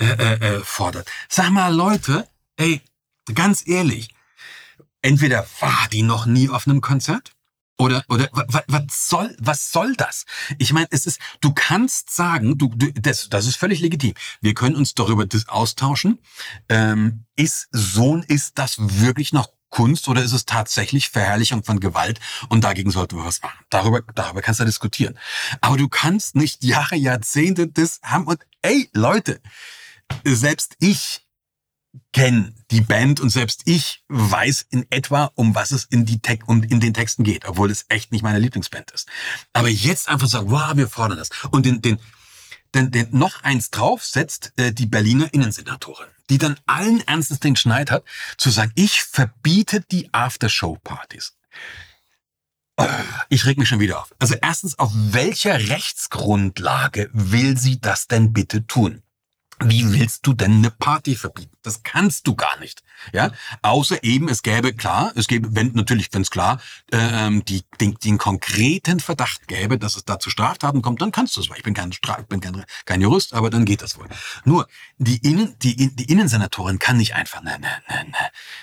äh, 0.00 0.06
äh, 0.06 0.34
äh, 0.34 0.60
fordert. 0.60 1.08
Sag 1.28 1.50
mal, 1.50 1.74
Leute, 1.74 2.28
ey, 2.56 2.82
ganz 3.34 3.66
ehrlich, 3.66 4.14
entweder 5.00 5.46
war 5.60 5.88
die 5.92 6.02
noch 6.02 6.26
nie 6.26 6.48
auf 6.48 6.66
einem 6.66 6.80
Konzert 6.80 7.32
oder 7.78 8.04
oder 8.08 8.28
was, 8.32 9.08
soll 9.08 9.36
was 9.38 9.70
soll 9.70 9.94
das? 9.94 10.24
Ich 10.58 10.72
meine, 10.72 10.88
es 10.90 11.06
ist 11.06 11.20
du 11.40 11.52
kannst 11.52 12.10
sagen, 12.10 12.58
du, 12.58 12.68
du 12.74 12.92
das 12.92 13.28
das 13.28 13.46
ist 13.46 13.56
völlig 13.56 13.80
legitim. 13.80 14.14
Wir 14.40 14.54
können 14.54 14.74
uns 14.74 14.94
darüber 14.94 15.26
austauschen. 15.46 16.18
Ähm, 16.68 17.24
ist 17.36 17.68
Sohn 17.70 18.24
ist 18.24 18.58
das 18.58 18.76
wirklich 18.78 19.32
noch 19.32 19.48
Kunst 19.70 20.08
oder 20.08 20.22
ist 20.22 20.32
es 20.32 20.46
tatsächlich 20.46 21.10
Verherrlichung 21.10 21.62
von 21.62 21.80
Gewalt 21.80 22.20
und 22.48 22.64
dagegen 22.64 22.90
sollten 22.90 23.16
wir 23.16 23.24
was 23.24 23.42
machen. 23.42 23.58
Darüber, 23.70 24.02
darüber 24.14 24.42
kannst 24.42 24.60
du 24.60 24.64
diskutieren. 24.64 25.18
Aber 25.60 25.76
du 25.76 25.88
kannst 25.88 26.36
nicht 26.36 26.64
Jahre, 26.64 26.96
Jahrzehnte 26.96 27.68
das 27.68 28.00
haben 28.02 28.26
und 28.26 28.40
ey, 28.62 28.88
Leute, 28.92 29.40
selbst 30.24 30.76
ich 30.80 31.26
kenne 32.12 32.54
die 32.70 32.80
Band 32.80 33.20
und 33.20 33.30
selbst 33.30 33.62
ich 33.64 34.04
weiß 34.08 34.66
in 34.70 34.86
etwa, 34.90 35.30
um 35.34 35.54
was 35.54 35.70
es 35.70 35.84
in, 35.84 36.04
die 36.04 36.20
Te 36.20 36.38
um, 36.46 36.62
in 36.62 36.80
den 36.80 36.94
Texten 36.94 37.24
geht, 37.24 37.46
obwohl 37.46 37.70
es 37.70 37.86
echt 37.88 38.12
nicht 38.12 38.22
meine 38.22 38.38
Lieblingsband 38.38 38.90
ist. 38.92 39.08
Aber 39.52 39.68
jetzt 39.68 40.08
einfach 40.08 40.28
sagen, 40.28 40.50
wow, 40.50 40.76
wir 40.76 40.88
fordern 40.88 41.18
das. 41.18 41.30
Und 41.50 41.66
den, 41.66 41.82
den, 41.82 41.98
den, 42.74 42.90
den 42.90 43.08
noch 43.10 43.42
eins 43.42 43.70
drauf 43.70 44.04
setzt 44.04 44.52
äh, 44.56 44.72
die 44.72 44.86
Berliner 44.86 45.32
Innensenatorin 45.32 46.08
die 46.30 46.38
dann 46.38 46.58
allen 46.66 47.00
Ernstes 47.06 47.40
den 47.40 47.56
Schneid 47.56 47.90
hat, 47.90 48.04
zu 48.36 48.50
sagen, 48.50 48.72
ich 48.74 49.02
verbiete 49.02 49.80
die 49.80 50.12
Aftershow-Partys. 50.12 51.34
Ich 53.28 53.44
reg 53.44 53.58
mich 53.58 53.68
schon 53.68 53.80
wieder 53.80 54.00
auf. 54.00 54.14
Also 54.18 54.36
erstens, 54.40 54.78
auf 54.78 54.92
welcher 54.94 55.58
Rechtsgrundlage 55.68 57.10
will 57.12 57.58
sie 57.58 57.80
das 57.80 58.06
denn 58.06 58.32
bitte 58.32 58.66
tun? 58.66 59.02
Wie 59.60 59.92
willst 59.92 60.26
du 60.26 60.32
denn 60.32 60.58
eine 60.58 60.70
Party 60.70 61.16
verbieten? 61.16 61.56
Das 61.62 61.82
kannst 61.82 62.28
du 62.28 62.36
gar 62.36 62.58
nicht. 62.60 62.82
Ja, 63.12 63.32
außer 63.62 64.02
eben 64.04 64.28
es 64.28 64.42
gäbe 64.42 64.72
klar, 64.72 65.12
es 65.14 65.28
gäbe, 65.28 65.48
wenn 65.52 65.72
natürlich, 65.72 66.08
wenn 66.12 66.22
es 66.22 66.30
klar 66.30 66.60
ähm, 66.92 67.44
die, 67.44 67.62
den, 67.80 67.94
den 67.94 68.18
konkreten 68.18 69.00
Verdacht 69.00 69.48
gäbe, 69.48 69.78
dass 69.78 69.96
es 69.96 70.04
da 70.04 70.18
zu 70.18 70.30
Straftaten 70.30 70.82
kommt, 70.82 71.00
dann 71.02 71.12
kannst 71.12 71.36
du 71.36 71.40
es. 71.40 71.48
Ich 71.56 71.62
bin 71.62 71.74
kein 71.74 71.92
Straf, 71.92 72.26
bin 72.26 72.40
kein, 72.40 72.64
kein 72.84 73.00
Jurist, 73.00 73.34
aber 73.34 73.50
dann 73.50 73.64
geht 73.64 73.82
das 73.82 73.98
wohl. 73.98 74.08
Nur 74.44 74.68
die 74.98 75.18
Innen, 75.18 75.56
die, 75.62 75.94
die 75.94 76.10
Innensenatorin 76.10 76.78
kann 76.78 76.96
nicht 76.96 77.14
einfach 77.14 77.40
eine, 77.40 77.54
eine, 77.54 77.68
eine, 77.86 78.14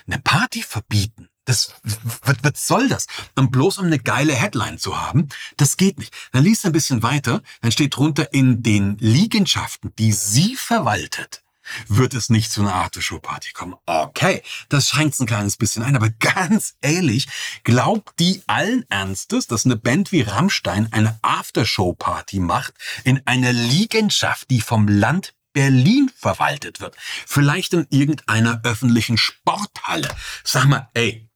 eine 0.07 0.19
Party 0.19 0.63
verbieten. 0.63 1.29
Das, 1.45 1.75
was, 2.23 2.37
was 2.41 2.67
soll 2.67 2.89
das? 2.89 3.05
Und 3.35 3.51
bloß 3.51 3.77
um 3.77 3.85
eine 3.85 3.99
geile 3.99 4.33
Headline 4.33 4.79
zu 4.79 4.99
haben, 4.99 5.29
das 5.57 5.77
geht 5.77 5.99
nicht. 5.99 6.13
Dann 6.31 6.43
liest 6.43 6.65
ein 6.65 6.71
bisschen 6.71 7.03
weiter, 7.03 7.43
dann 7.61 7.71
steht 7.71 7.95
drunter 7.95 8.33
in 8.33 8.63
den 8.63 8.97
Liegenschaften, 8.97 9.93
die 9.99 10.11
sie 10.11 10.55
verwaltet, 10.55 11.43
wird 11.87 12.13
es 12.13 12.29
nicht 12.29 12.51
zu 12.51 12.61
einer 12.61 12.75
Aftershow-Party 12.75 13.51
kommen. 13.53 13.75
Okay, 13.85 14.41
das 14.69 14.89
schränkt 14.89 15.19
ein 15.19 15.25
kleines 15.25 15.57
bisschen 15.57 15.83
ein, 15.83 15.95
aber 15.95 16.09
ganz 16.09 16.75
ehrlich, 16.81 17.27
glaubt 17.63 18.19
die 18.19 18.41
allen 18.47 18.85
Ernstes, 18.89 19.47
dass 19.47 19.65
eine 19.65 19.75
Band 19.75 20.11
wie 20.11 20.21
Rammstein 20.21 20.87
eine 20.91 21.17
Aftershow-Party 21.21 22.39
macht 22.39 22.73
in 23.03 23.21
einer 23.25 23.53
Liegenschaft, 23.53 24.49
die 24.49 24.61
vom 24.61 24.87
Land 24.87 25.33
Berlin 25.53 26.11
verwaltet 26.15 26.81
wird. 26.81 26.95
Vielleicht 27.25 27.73
in 27.73 27.87
irgendeiner 27.89 28.59
öffentlichen 28.63 29.17
Sporthalle. 29.17 30.09
Sag 30.43 30.65
mal, 30.65 30.89
ey, 30.93 31.29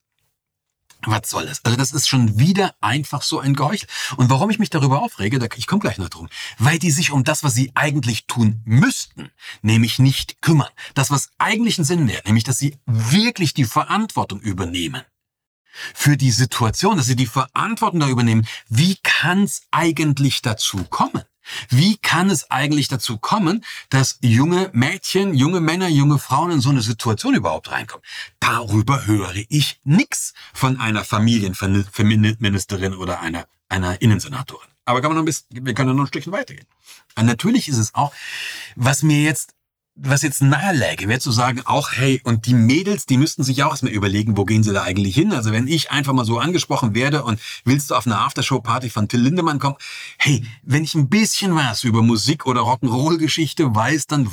was 1.06 1.30
soll 1.30 1.46
das? 1.46 1.64
Also 1.64 1.78
das 1.78 1.92
ist 1.92 2.08
schon 2.08 2.40
wieder 2.40 2.76
einfach 2.82 3.22
so 3.22 3.40
ein 3.40 3.54
Geheuchel. 3.54 3.88
Und 4.18 4.30
warum 4.30 4.50
ich 4.50 4.60
mich 4.60 4.70
darüber 4.70 5.02
aufrege, 5.02 5.40
ich 5.56 5.68
komme 5.68 5.82
gleich 5.82 5.98
noch 5.98 6.10
drum, 6.10 6.28
weil 6.58 6.80
die 6.80 6.92
sich 6.92 7.12
um 7.12 7.24
das, 7.24 7.44
was 7.44 7.54
sie 7.54 7.72
eigentlich 7.76 8.28
tun 8.28 8.62
müssten, 8.66 9.32
nämlich 9.62 10.00
nicht 10.00 10.42
kümmern. 10.42 10.70
Das, 10.94 11.12
was 11.12 11.30
eigentlich 11.38 11.78
einen 11.78 11.86
Sinn 11.86 12.08
wäre, 12.08 12.22
nämlich 12.26 12.44
dass 12.44 12.60
sie 12.60 12.78
wirklich 12.86 13.54
die 13.54 13.66
Verantwortung 13.66 14.40
übernehmen 14.42 15.04
für 15.94 16.18
die 16.18 16.32
Situation, 16.32 16.98
dass 16.98 17.06
sie 17.06 17.16
die 17.16 17.28
Verantwortung 17.28 18.02
da 18.02 18.10
übernehmen. 18.10 18.48
Wie 18.68 18.98
kann 19.02 19.44
es 19.44 19.64
eigentlich 19.72 20.42
dazu 20.42 20.84
kommen? 20.86 21.24
Wie 21.70 21.98
kann 21.98 22.30
es 22.30 22.50
eigentlich 22.52 22.88
dazu 22.88 23.18
kommen, 23.18 23.64
dass 23.90 24.20
junge 24.22 24.70
Mädchen, 24.74 25.34
junge 25.34 25.60
Männer, 25.60 25.88
junge 25.88 26.20
Frauen 26.20 26.52
in 26.52 26.62
so 26.62 26.70
eine 26.70 26.82
Situation 26.82 27.36
überhaupt 27.36 27.72
reinkommen? 27.72 28.06
Darüber 28.40 29.06
höre 29.06 29.34
ich 29.50 29.80
nichts 29.84 30.34
von 30.54 30.80
einer 30.80 31.04
Familienministerin 31.04 32.96
oder 32.96 33.20
einer, 33.22 33.46
einer 33.68 34.02
Innensenatorin. 34.02 34.70
Aber 34.86 35.02
kann 35.02 35.12
man 35.12 35.18
noch 35.18 35.24
ein 35.24 35.26
bisschen, 35.26 35.48
wir 35.52 35.74
können 35.74 35.96
noch 35.96 36.04
ein 36.04 36.08
Stückchen 36.08 36.34
weitergehen. 36.34 36.66
Und 37.16 37.28
natürlich 37.28 37.68
ist 37.68 37.78
es 37.78 37.94
auch, 37.94 38.12
was 38.76 39.04
mir 39.04 39.22
jetzt 39.22 39.54
was 40.02 40.22
jetzt 40.22 40.42
naheläge, 40.42 41.08
wäre 41.08 41.20
zu 41.20 41.32
sagen, 41.32 41.62
auch 41.66 41.92
hey, 41.92 42.22
und 42.24 42.46
die 42.46 42.54
Mädels, 42.54 43.06
die 43.06 43.18
müssten 43.18 43.44
sich 43.44 43.64
auch 43.64 43.72
erstmal 43.72 43.92
überlegen, 43.92 44.38
wo 44.38 44.46
gehen 44.46 44.64
sie 44.64 44.74
da 44.74 44.84
eigentlich 44.84 45.16
hin? 45.16 45.34
Also 45.34 45.52
wenn 45.52 45.68
ich 45.68 45.92
einfach 45.92 46.14
mal 46.14 46.26
so 46.26 46.40
angesprochen 46.40 46.96
werde 46.96 47.24
und 47.24 47.40
willst 47.66 47.92
du 47.92 47.96
auf 47.96 48.06
eine 48.06 48.18
Aftershow-Party 48.20 48.90
von 48.90 49.08
Till 49.08 49.22
Lindemann 49.22 49.60
kommen? 49.60 49.76
Hey, 50.18 50.46
wenn 50.64 50.84
ich 50.84 50.96
ein 50.96 51.10
bisschen 51.10 51.56
was 51.56 51.84
über 51.84 52.02
Musik 52.02 52.46
oder 52.46 52.62
Rock'n'Roll-Geschichte 52.62 53.76
weiß, 53.76 54.08
dann 54.08 54.30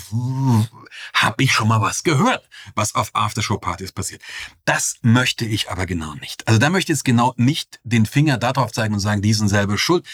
habe 1.12 1.42
ich 1.42 1.52
schon 1.52 1.68
mal 1.68 1.80
was 1.80 2.04
gehört, 2.04 2.48
was 2.74 2.94
auf 2.94 3.14
Aftershow-Partys 3.14 3.92
passiert. 3.92 4.22
Das 4.64 4.96
möchte 5.02 5.44
ich 5.44 5.70
aber 5.70 5.86
genau 5.86 6.14
nicht. 6.14 6.46
Also 6.46 6.60
da 6.60 6.70
möchte 6.70 6.92
ich 6.92 6.98
jetzt 6.98 7.04
genau 7.04 7.34
nicht 7.36 7.80
den 7.82 8.06
Finger 8.06 8.38
darauf 8.38 8.72
zeigen 8.72 8.94
und 8.94 9.00
sagen, 9.00 9.22
die 9.22 9.34
sind 9.34 9.48
selber 9.48 9.78
schuld. 9.78 10.06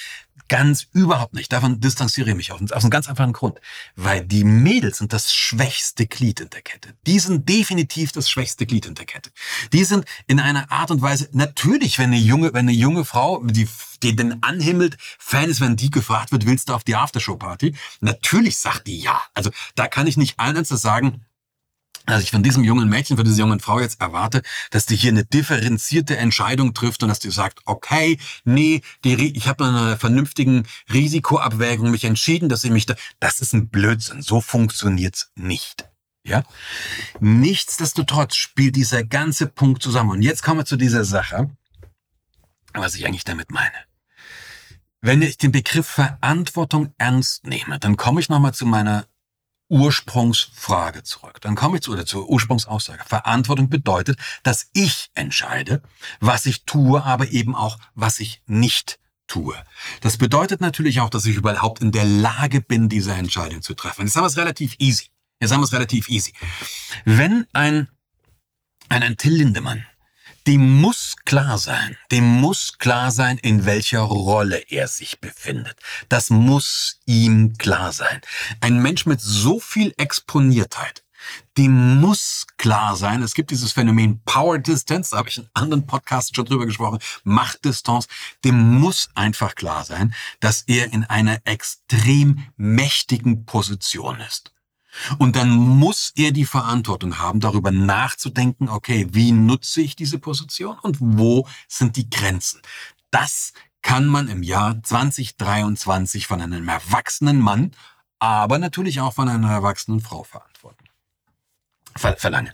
Ganz 0.48 0.86
überhaupt 0.92 1.34
nicht. 1.34 1.52
Davon 1.52 1.80
distanziere 1.80 2.30
ich 2.30 2.36
mich 2.36 2.52
auch. 2.52 2.60
Aus 2.60 2.82
einem 2.82 2.90
ganz 2.90 3.08
einfachen 3.08 3.32
Grund. 3.32 3.60
Weil 3.96 4.24
die 4.24 4.44
Mädels 4.44 4.98
sind 4.98 5.12
das 5.12 5.32
schwächste 5.32 6.06
Glied 6.06 6.40
in 6.40 6.50
der 6.50 6.62
Kette. 6.62 6.94
Die 7.06 7.18
sind 7.18 7.48
definitiv 7.48 8.12
das 8.12 8.28
schwächste 8.28 8.66
Glied 8.66 8.86
in 8.86 8.94
der 8.94 9.06
Kette. 9.06 9.30
Die 9.72 9.84
sind 9.84 10.04
in 10.26 10.40
einer 10.40 10.70
Art 10.70 10.90
und 10.90 11.00
Weise, 11.00 11.28
natürlich, 11.32 11.98
wenn 11.98 12.06
eine 12.06 12.18
junge, 12.18 12.52
wenn 12.52 12.68
eine 12.68 12.72
junge 12.72 13.04
Frau, 13.04 13.42
die, 13.44 13.68
die 14.02 14.14
den 14.14 14.42
anhimmelt, 14.42 14.96
Fan 15.18 15.48
ist, 15.48 15.60
wenn 15.60 15.76
die 15.76 15.90
gefragt 15.90 16.32
wird, 16.32 16.46
willst 16.46 16.68
du 16.68 16.74
auf 16.74 16.84
die 16.84 16.96
Aftershow-Party? 16.96 17.74
Natürlich 18.00 18.58
sagt 18.58 18.86
die 18.86 19.00
ja. 19.00 19.22
Also 19.34 19.50
da 19.74 19.86
kann 19.86 20.06
ich 20.06 20.16
nicht 20.16 20.38
allen 20.38 20.56
Ernstes 20.56 20.82
sagen, 20.82 21.24
dass 22.06 22.23
ich 22.23 22.30
von 22.30 22.42
diesem 22.42 22.64
jungen 22.64 22.88
Mädchen, 22.88 23.16
von 23.16 23.25
dieser 23.25 23.40
jungen 23.40 23.61
Frau 23.61 23.80
jetzt 23.80 24.00
erwarte, 24.00 24.42
dass 24.71 24.87
die 24.87 24.97
hier 24.97 25.11
eine 25.11 25.25
differenzierte 25.25 26.16
Entscheidung 26.16 26.75
trifft 26.75 27.02
und 27.02 27.09
dass 27.09 27.21
die 27.21 27.30
sagt, 27.30 27.61
okay, 27.64 28.18
nee, 28.44 28.82
die, 29.04 29.37
ich 29.37 29.49
habe 29.49 29.64
nach 29.64 29.82
einer 29.82 29.97
vernünftigen 29.97 30.66
Risikoabwägung 30.92 31.90
mich 31.90 32.04
entschieden, 32.04 32.49
dass 32.49 32.64
ich 32.64 32.71
mich 32.71 32.87
da, 32.87 32.94
das 33.21 33.40
ist 33.40 33.52
ein 33.52 33.68
Blödsinn, 33.68 34.23
so 34.23 34.40
funktioniert's 34.40 35.30
nicht. 35.37 35.85
Ja? 36.25 36.44
Nichtsdestotrotz 37.21 38.37
spielt 38.37 38.76
dieser 38.76 39.04
ganze 39.04 39.47
Punkt 39.47 39.82
zusammen. 39.82 40.11
Und 40.11 40.23
jetzt 40.23 40.42
kommen 40.42 40.61
wir 40.61 40.64
zu 40.64 40.76
dieser 40.76 41.04
Sache, 41.04 41.50
was 42.75 42.94
ich 42.94 43.06
eigentlich 43.06 43.25
damit 43.25 43.50
meine. 43.50 43.73
Wenn 45.00 45.21
ich 45.21 45.37
den 45.37 45.50
Begriff 45.50 45.88
Verantwortung 45.88 46.94
ernst 46.97 47.44
nehme, 47.44 47.80
dann 47.80 47.97
komme 47.97 48.21
ich 48.21 48.28
nochmal 48.28 48.54
zu 48.54 48.66
meiner 48.66 49.06
Ursprungsfrage 49.73 51.02
zurück. 51.02 51.41
Dann 51.41 51.55
komme 51.55 51.76
ich 51.76 51.83
zu, 51.83 51.93
oder 51.93 52.05
zur 52.05 52.29
Ursprungsaussage. 52.29 53.02
Verantwortung 53.07 53.71
bedeutet, 53.71 54.19
dass 54.43 54.69
ich 54.75 55.11
entscheide, 55.14 55.83
was 56.21 56.45
ich 56.45 56.67
tue, 56.67 57.02
aber 57.02 57.31
eben 57.31 57.57
auch, 57.57 57.79
was 57.95 58.21
ich 58.21 58.43
nicht 58.47 58.99
tue. 59.26 59.55
Das 60.02 60.19
bedeutet 60.19 60.61
natürlich 60.61 61.00
auch, 61.00 61.09
dass 61.09 61.25
ich 61.25 61.37
überhaupt 61.37 61.81
in 61.81 61.91
der 61.91 62.05
Lage 62.05 62.61
bin, 62.61 62.91
diese 62.91 63.14
Entscheidung 63.14 63.62
zu 63.62 63.73
treffen. 63.73 64.05
Jetzt 64.05 64.14
haben 64.14 64.25
wir 64.25 64.29
es 64.29 64.37
relativ 64.37 64.76
easy. 64.79 65.07
Jetzt 65.41 65.52
haben 65.52 65.61
wir 65.61 65.64
es 65.64 65.73
relativ 65.73 66.11
easy. 66.11 66.35
Wenn 67.07 67.47
ein, 67.55 67.88
ein, 68.91 69.02
ein 69.02 69.17
Till 69.17 69.33
Lindemann 69.33 69.87
dem 70.46 70.80
muss 70.80 71.16
klar 71.25 71.58
sein, 71.58 71.96
dem 72.11 72.25
muss 72.25 72.78
klar 72.78 73.11
sein, 73.11 73.38
in 73.38 73.64
welcher 73.64 74.00
Rolle 74.00 74.58
er 74.68 74.88
sich 74.88 75.20
befindet. 75.20 75.76
Das 76.08 76.30
muss 76.30 77.00
ihm 77.06 77.56
klar 77.58 77.92
sein. 77.92 78.20
Ein 78.61 78.80
Mensch 78.82 79.06
mit 79.06 79.20
so 79.20 79.61
viel 79.61 79.94
Exponiertheit, 79.96 81.04
dem 81.56 82.00
muss 82.00 82.46
klar 82.56 82.96
sein, 82.96 83.22
es 83.22 83.34
gibt 83.34 83.50
dieses 83.50 83.72
Phänomen 83.72 84.20
Power 84.25 84.58
Distance, 84.58 85.11
da 85.11 85.18
habe 85.18 85.28
ich 85.28 85.38
in 85.38 85.49
anderen 85.54 85.87
Podcasts 85.87 86.34
schon 86.34 86.44
drüber 86.44 86.66
gesprochen, 86.66 86.99
Machtdistanz, 87.25 88.08
dem 88.44 88.80
muss 88.80 89.11
einfach 89.14 89.54
klar 89.54 89.84
sein, 89.84 90.14
dass 90.40 90.62
er 90.62 90.92
in 90.92 91.04
einer 91.04 91.38
extrem 91.44 92.46
mächtigen 92.56 93.44
Position 93.46 94.20
ist. 94.20 94.52
Und 95.18 95.37
dann 95.37 95.50
muss 95.50 96.12
er 96.16 96.32
die 96.32 96.44
Verantwortung 96.44 97.18
haben, 97.18 97.40
darüber 97.40 97.70
nachzudenken, 97.70 98.68
okay, 98.68 99.06
wie 99.11 99.32
nutze 99.32 99.80
ich 99.80 99.96
diese 99.96 100.18
Position 100.18 100.78
und 100.80 100.99
wo 101.00 101.49
sind 101.68 101.96
die 101.96 102.11
Grenzen? 102.11 102.61
Das 103.11 103.52
kann 103.82 104.06
man 104.06 104.28
im 104.28 104.42
Jahr 104.42 104.82
2023 104.82 106.26
von 106.26 106.40
einem 106.40 106.68
erwachsenen 106.68 107.40
Mann, 107.40 107.72
aber 108.18 108.58
natürlich 108.58 109.00
auch 109.00 109.14
von 109.14 109.28
einer 109.28 109.50
erwachsenen 109.50 110.00
Frau 110.00 110.22
verantworten. 110.22 110.84
Ver 111.96 112.16
verlangen. 112.16 112.52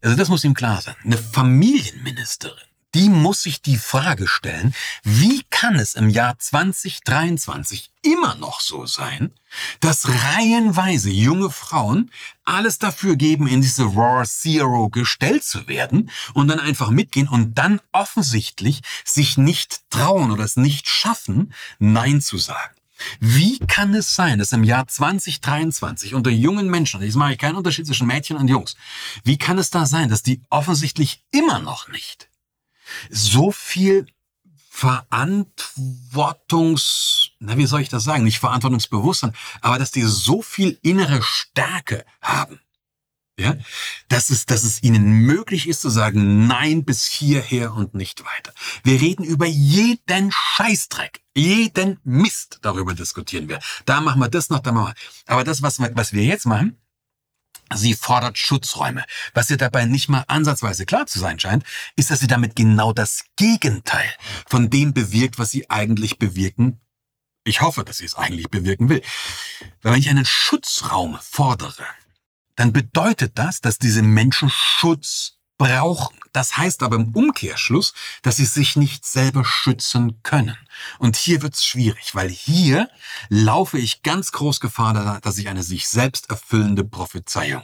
Also 0.00 0.16
das 0.16 0.28
muss 0.28 0.44
ihm 0.44 0.54
klar 0.54 0.80
sein. 0.80 0.94
Eine 1.04 1.18
Familienministerin 1.18 2.68
die 2.94 3.08
muss 3.08 3.42
sich 3.42 3.60
die 3.60 3.76
Frage 3.76 4.28
stellen, 4.28 4.74
wie 5.02 5.42
kann 5.50 5.76
es 5.76 5.94
im 5.94 6.08
Jahr 6.08 6.38
2023 6.38 7.90
immer 8.02 8.36
noch 8.36 8.60
so 8.60 8.86
sein, 8.86 9.32
dass 9.80 10.08
reihenweise 10.08 11.10
junge 11.10 11.50
Frauen 11.50 12.10
alles 12.44 12.78
dafür 12.78 13.16
geben, 13.16 13.46
in 13.48 13.60
diese 13.60 13.84
Raw 13.84 14.24
Zero 14.24 14.88
gestellt 14.88 15.44
zu 15.44 15.66
werden 15.66 16.10
und 16.34 16.48
dann 16.48 16.60
einfach 16.60 16.90
mitgehen 16.90 17.28
und 17.28 17.54
dann 17.58 17.80
offensichtlich 17.92 18.82
sich 19.04 19.36
nicht 19.36 19.82
trauen 19.90 20.30
oder 20.30 20.44
es 20.44 20.56
nicht 20.56 20.88
schaffen, 20.88 21.52
Nein 21.78 22.20
zu 22.20 22.38
sagen. 22.38 22.74
Wie 23.18 23.58
kann 23.58 23.92
es 23.94 24.14
sein, 24.14 24.38
dass 24.38 24.52
im 24.52 24.62
Jahr 24.62 24.86
2023 24.86 26.14
unter 26.14 26.30
jungen 26.30 26.70
Menschen, 26.70 27.02
jetzt 27.02 27.16
mache 27.16 27.32
ich 27.32 27.38
keinen 27.38 27.56
Unterschied 27.56 27.86
zwischen 27.86 28.06
Mädchen 28.06 28.36
und 28.36 28.48
Jungs, 28.48 28.76
wie 29.24 29.36
kann 29.36 29.58
es 29.58 29.70
da 29.70 29.84
sein, 29.84 30.08
dass 30.08 30.22
die 30.22 30.42
offensichtlich 30.48 31.24
immer 31.32 31.58
noch 31.58 31.88
nicht 31.88 32.28
so 33.10 33.52
viel 33.52 34.06
Verantwortungs, 34.70 37.30
na, 37.38 37.56
wie 37.56 37.66
soll 37.66 37.80
ich 37.80 37.88
das 37.88 38.02
sagen? 38.02 38.24
Nicht 38.24 38.40
Verantwortungsbewusstsein, 38.40 39.32
aber 39.60 39.78
dass 39.78 39.92
die 39.92 40.02
so 40.02 40.42
viel 40.42 40.80
innere 40.82 41.22
Stärke 41.22 42.04
haben. 42.20 42.58
Ja, 43.36 43.56
dass 44.08 44.30
es, 44.30 44.46
dass 44.46 44.62
es 44.62 44.84
ihnen 44.84 45.26
möglich 45.26 45.68
ist 45.68 45.80
zu 45.80 45.90
sagen, 45.90 46.46
nein 46.46 46.84
bis 46.84 47.06
hierher 47.06 47.74
und 47.74 47.92
nicht 47.94 48.24
weiter. 48.24 48.52
Wir 48.84 49.00
reden 49.00 49.24
über 49.24 49.46
jeden 49.46 50.30
Scheißdreck, 50.30 51.20
jeden 51.34 51.98
Mist, 52.04 52.60
darüber 52.62 52.94
diskutieren 52.94 53.48
wir. 53.48 53.58
Da 53.86 54.00
machen 54.00 54.20
wir 54.20 54.28
das 54.28 54.50
noch, 54.50 54.60
da 54.60 54.70
machen 54.70 54.94
wir. 54.94 55.32
Aber 55.32 55.42
das, 55.42 55.62
was, 55.62 55.80
was 55.80 56.12
wir 56.12 56.24
jetzt 56.24 56.46
machen, 56.46 56.76
Sie 57.72 57.94
fordert 57.94 58.38
Schutzräume. 58.38 59.04
Was 59.32 59.50
ihr 59.50 59.56
dabei 59.56 59.84
nicht 59.86 60.08
mal 60.08 60.24
ansatzweise 60.28 60.86
klar 60.86 61.06
zu 61.06 61.18
sein 61.18 61.38
scheint, 61.40 61.64
ist, 61.96 62.10
dass 62.10 62.20
sie 62.20 62.26
damit 62.26 62.56
genau 62.56 62.92
das 62.92 63.24
Gegenteil 63.36 64.08
von 64.46 64.70
dem 64.70 64.92
bewirkt, 64.92 65.38
was 65.38 65.50
sie 65.50 65.70
eigentlich 65.70 66.18
bewirken. 66.18 66.80
Ich 67.44 67.60
hoffe, 67.60 67.84
dass 67.84 67.98
sie 67.98 68.06
es 68.06 68.14
eigentlich 68.14 68.48
bewirken 68.48 68.88
will. 68.88 69.02
Wenn 69.82 69.94
ich 69.94 70.08
einen 70.08 70.24
Schutzraum 70.24 71.18
fordere, 71.20 71.84
dann 72.56 72.72
bedeutet 72.72 73.38
das, 73.38 73.60
dass 73.60 73.78
diese 73.78 74.02
Menschen 74.02 74.50
Schutz 74.50 75.38
brauchen. 75.58 76.18
Das 76.32 76.56
heißt 76.56 76.82
aber 76.82 76.96
im 76.96 77.12
Umkehrschluss, 77.14 77.94
dass 78.22 78.36
sie 78.36 78.44
sich 78.44 78.76
nicht 78.76 79.06
selber 79.06 79.44
schützen 79.44 80.20
können. 80.22 80.56
Und 80.98 81.16
hier 81.16 81.42
wird's 81.42 81.64
schwierig, 81.64 82.14
weil 82.14 82.28
hier 82.28 82.88
laufe 83.28 83.78
ich 83.78 84.02
ganz 84.02 84.32
groß 84.32 84.60
Gefahr, 84.60 85.20
dass 85.20 85.38
ich 85.38 85.48
eine 85.48 85.62
sich 85.62 85.88
selbst 85.88 86.30
erfüllende 86.30 86.84
Prophezeiung 86.84 87.62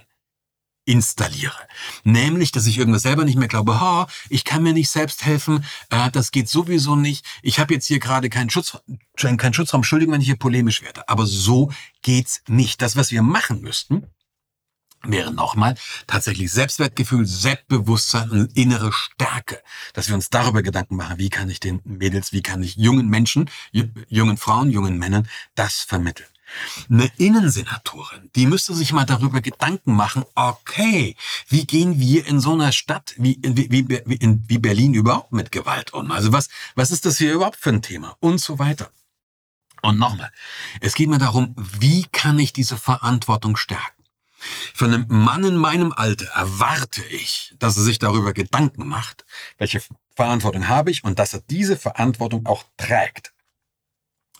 installiere. 0.84 1.68
Nämlich, 2.04 2.52
dass 2.52 2.66
ich 2.66 2.78
irgendwas 2.78 3.02
selber 3.02 3.24
nicht 3.24 3.38
mehr 3.38 3.48
glaube, 3.48 3.80
ha, 3.80 4.08
ich 4.28 4.44
kann 4.44 4.62
mir 4.62 4.72
nicht 4.72 4.90
selbst 4.90 5.24
helfen, 5.24 5.64
äh, 5.90 6.10
das 6.10 6.32
geht 6.32 6.48
sowieso 6.48 6.96
nicht, 6.96 7.24
ich 7.42 7.60
habe 7.60 7.74
jetzt 7.74 7.86
hier 7.86 8.00
gerade 8.00 8.28
keinen, 8.28 8.50
Schutz, 8.50 8.78
keinen 9.16 9.54
Schutzraum, 9.54 9.80
Entschuldigung, 9.80 10.14
wenn 10.14 10.20
ich 10.20 10.26
hier 10.26 10.38
polemisch 10.38 10.82
werde. 10.82 11.08
Aber 11.08 11.26
so 11.26 11.70
geht's 12.02 12.42
nicht. 12.48 12.82
Das, 12.82 12.96
was 12.96 13.12
wir 13.12 13.22
machen 13.22 13.60
müssten, 13.60 14.06
wäre 15.02 15.32
nochmal 15.32 15.76
tatsächlich 16.06 16.52
Selbstwertgefühl, 16.52 17.26
Selbstbewusstsein 17.26 18.30
und 18.30 18.56
innere 18.56 18.92
Stärke, 18.92 19.62
dass 19.94 20.08
wir 20.08 20.14
uns 20.14 20.30
darüber 20.30 20.62
Gedanken 20.62 20.96
machen, 20.96 21.18
wie 21.18 21.30
kann 21.30 21.48
ich 21.48 21.60
den 21.60 21.80
Mädels, 21.84 22.32
wie 22.32 22.42
kann 22.42 22.62
ich 22.62 22.76
jungen 22.76 23.08
Menschen, 23.08 23.48
jungen 24.08 24.36
Frauen, 24.36 24.70
jungen 24.70 24.98
Männern 24.98 25.28
das 25.54 25.78
vermitteln. 25.80 26.28
Eine 26.90 27.10
Innensenatorin, 27.16 28.30
die 28.34 28.46
müsste 28.46 28.74
sich 28.74 28.92
mal 28.92 29.06
darüber 29.06 29.40
Gedanken 29.40 29.94
machen, 29.94 30.24
okay, 30.34 31.16
wie 31.48 31.64
gehen 31.64 32.00
wir 32.00 32.26
in 32.26 32.40
so 32.40 32.52
einer 32.52 32.72
Stadt 32.72 33.14
wie, 33.16 33.38
wie, 33.42 33.70
wie, 33.70 34.38
wie 34.48 34.58
Berlin 34.58 34.94
überhaupt 34.94 35.32
mit 35.32 35.52
Gewalt 35.52 35.92
um? 35.94 36.10
Also 36.10 36.32
was, 36.32 36.48
was 36.74 36.90
ist 36.90 37.06
das 37.06 37.18
hier 37.18 37.34
überhaupt 37.34 37.56
für 37.56 37.70
ein 37.70 37.82
Thema? 37.82 38.16
Und 38.18 38.40
so 38.40 38.58
weiter. 38.58 38.90
Und 39.82 39.98
nochmal, 39.98 40.30
es 40.80 40.94
geht 40.94 41.08
mir 41.08 41.18
darum, 41.18 41.54
wie 41.56 42.04
kann 42.10 42.38
ich 42.38 42.52
diese 42.52 42.76
Verantwortung 42.76 43.56
stärken? 43.56 43.99
Von 44.74 44.92
einem 44.92 45.06
Mann 45.08 45.44
in 45.44 45.56
meinem 45.56 45.92
Alter 45.92 46.26
erwarte 46.34 47.04
ich, 47.04 47.54
dass 47.58 47.76
er 47.76 47.82
sich 47.82 47.98
darüber 47.98 48.32
Gedanken 48.32 48.86
macht, 48.86 49.24
welche 49.58 49.82
Verantwortung 50.16 50.68
habe 50.68 50.90
ich 50.90 51.04
und 51.04 51.18
dass 51.18 51.34
er 51.34 51.40
diese 51.48 51.76
Verantwortung 51.76 52.46
auch 52.46 52.64
trägt 52.76 53.32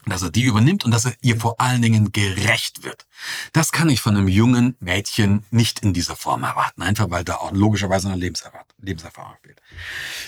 dass 0.06 0.22
er 0.22 0.30
die 0.30 0.44
übernimmt 0.44 0.84
und 0.84 0.92
dass 0.92 1.04
er 1.04 1.14
ihr 1.20 1.38
vor 1.38 1.60
allen 1.60 1.82
Dingen 1.82 2.12
gerecht 2.12 2.84
wird. 2.84 3.06
Das 3.52 3.72
kann 3.72 3.88
ich 3.88 4.00
von 4.00 4.16
einem 4.16 4.28
jungen 4.28 4.76
Mädchen 4.80 5.44
nicht 5.50 5.80
in 5.80 5.92
dieser 5.92 6.16
Form 6.16 6.42
erwarten, 6.42 6.82
einfach 6.82 7.10
weil 7.10 7.24
da 7.24 7.36
auch 7.36 7.52
logischerweise 7.52 8.08
eine 8.08 8.16
Lebenserfahrung 8.16 9.36
fehlt. 9.42 9.60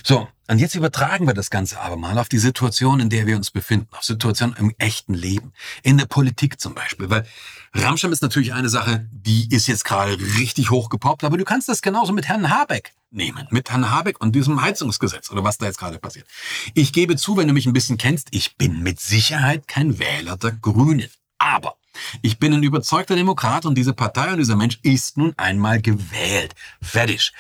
So, 0.03 0.29
und 0.49 0.59
jetzt 0.59 0.75
übertragen 0.75 1.27
wir 1.27 1.35
das 1.35 1.51
Ganze 1.51 1.81
aber 1.81 1.97
mal 1.97 2.19
auf 2.19 2.29
die 2.29 2.39
Situation, 2.39 3.01
in 3.01 3.11
der 3.11 3.27
wir 3.27 3.37
uns 3.37 3.51
befinden, 3.51 3.89
auf 3.93 4.03
Situationen 4.03 4.57
im 4.57 4.75
echten 4.79 5.15
Leben, 5.15 5.53
in 5.83 5.99
der 5.99 6.07
Politik 6.07 6.61
zum 6.61 6.75
Beispiel, 6.75 7.09
weil 7.11 7.27
Ramscham 7.75 8.13
ist 8.13 8.23
natürlich 8.23 8.53
eine 8.53 8.69
Sache, 8.69 9.07
die 9.11 9.49
ist 9.55 9.67
jetzt 9.67 9.85
gerade 9.85 10.19
richtig 10.39 10.71
hochgepoppt, 10.71 11.25
aber 11.25 11.39
du 11.39 11.45
kannst 11.45 11.69
das 11.69 11.81
genauso 11.81 12.13
mit 12.13 12.29
Herrn 12.29 12.51
Habeck 12.51 12.93
nehmen, 13.11 13.47
mit 13.51 13.71
Herrn 13.71 13.91
Habeck 13.91 14.21
und 14.21 14.35
diesem 14.35 14.61
Heizungsgesetz 14.61 15.31
oder 15.31 15.45
was 15.45 15.59
da 15.59 15.67
jetzt 15.67 15.79
gerade 15.79 15.99
passiert. 15.99 16.27
Ich 16.75 16.93
gebe 16.93 17.17
zu, 17.17 17.37
wenn 17.37 17.49
du 17.49 17.55
mich 17.55 17.67
ein 17.67 17.73
bisschen 17.73 17.99
kennst, 17.99 18.29
ich 18.33 18.57
bin 18.57 18.83
mit 18.83 19.01
Sicherheit 19.01 19.69
kein 19.69 19.99
Wähler 19.99 20.37
der 20.37 20.53
Grünen. 20.53 21.09
Aber 21.39 21.77
ich 22.23 22.39
bin 22.39 22.55
ein 22.55 22.63
überzeugter 22.63 23.17
Demokrat 23.17 23.67
und 23.67 23.75
diese 23.77 23.93
Partei 23.93 24.33
und 24.33 24.39
dieser 24.39 24.57
Mensch 24.57 24.79
ist 24.83 25.17
nun 25.17 25.35
einmal 25.37 25.81
gewählt. 25.83 26.55
Fertig. 26.81 27.33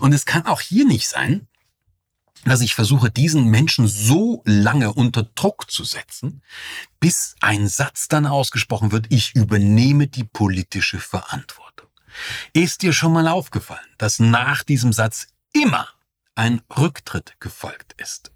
Und 0.00 0.12
es 0.12 0.26
kann 0.26 0.46
auch 0.46 0.60
hier 0.60 0.84
nicht 0.86 1.08
sein, 1.08 1.46
dass 2.44 2.60
ich 2.60 2.74
versuche, 2.74 3.10
diesen 3.10 3.46
Menschen 3.46 3.88
so 3.88 4.42
lange 4.44 4.92
unter 4.92 5.22
Druck 5.22 5.70
zu 5.70 5.84
setzen, 5.84 6.42
bis 7.00 7.36
ein 7.40 7.68
Satz 7.68 8.08
dann 8.08 8.26
ausgesprochen 8.26 8.92
wird, 8.92 9.06
ich 9.10 9.34
übernehme 9.34 10.06
die 10.06 10.24
politische 10.24 10.98
Verantwortung. 10.98 11.88
Ist 12.52 12.82
dir 12.82 12.92
schon 12.92 13.12
mal 13.12 13.28
aufgefallen, 13.28 13.86
dass 13.98 14.18
nach 14.18 14.62
diesem 14.62 14.92
Satz 14.92 15.28
immer 15.52 15.88
ein 16.34 16.62
Rücktritt 16.76 17.34
gefolgt 17.40 17.94
ist? 18.00 18.33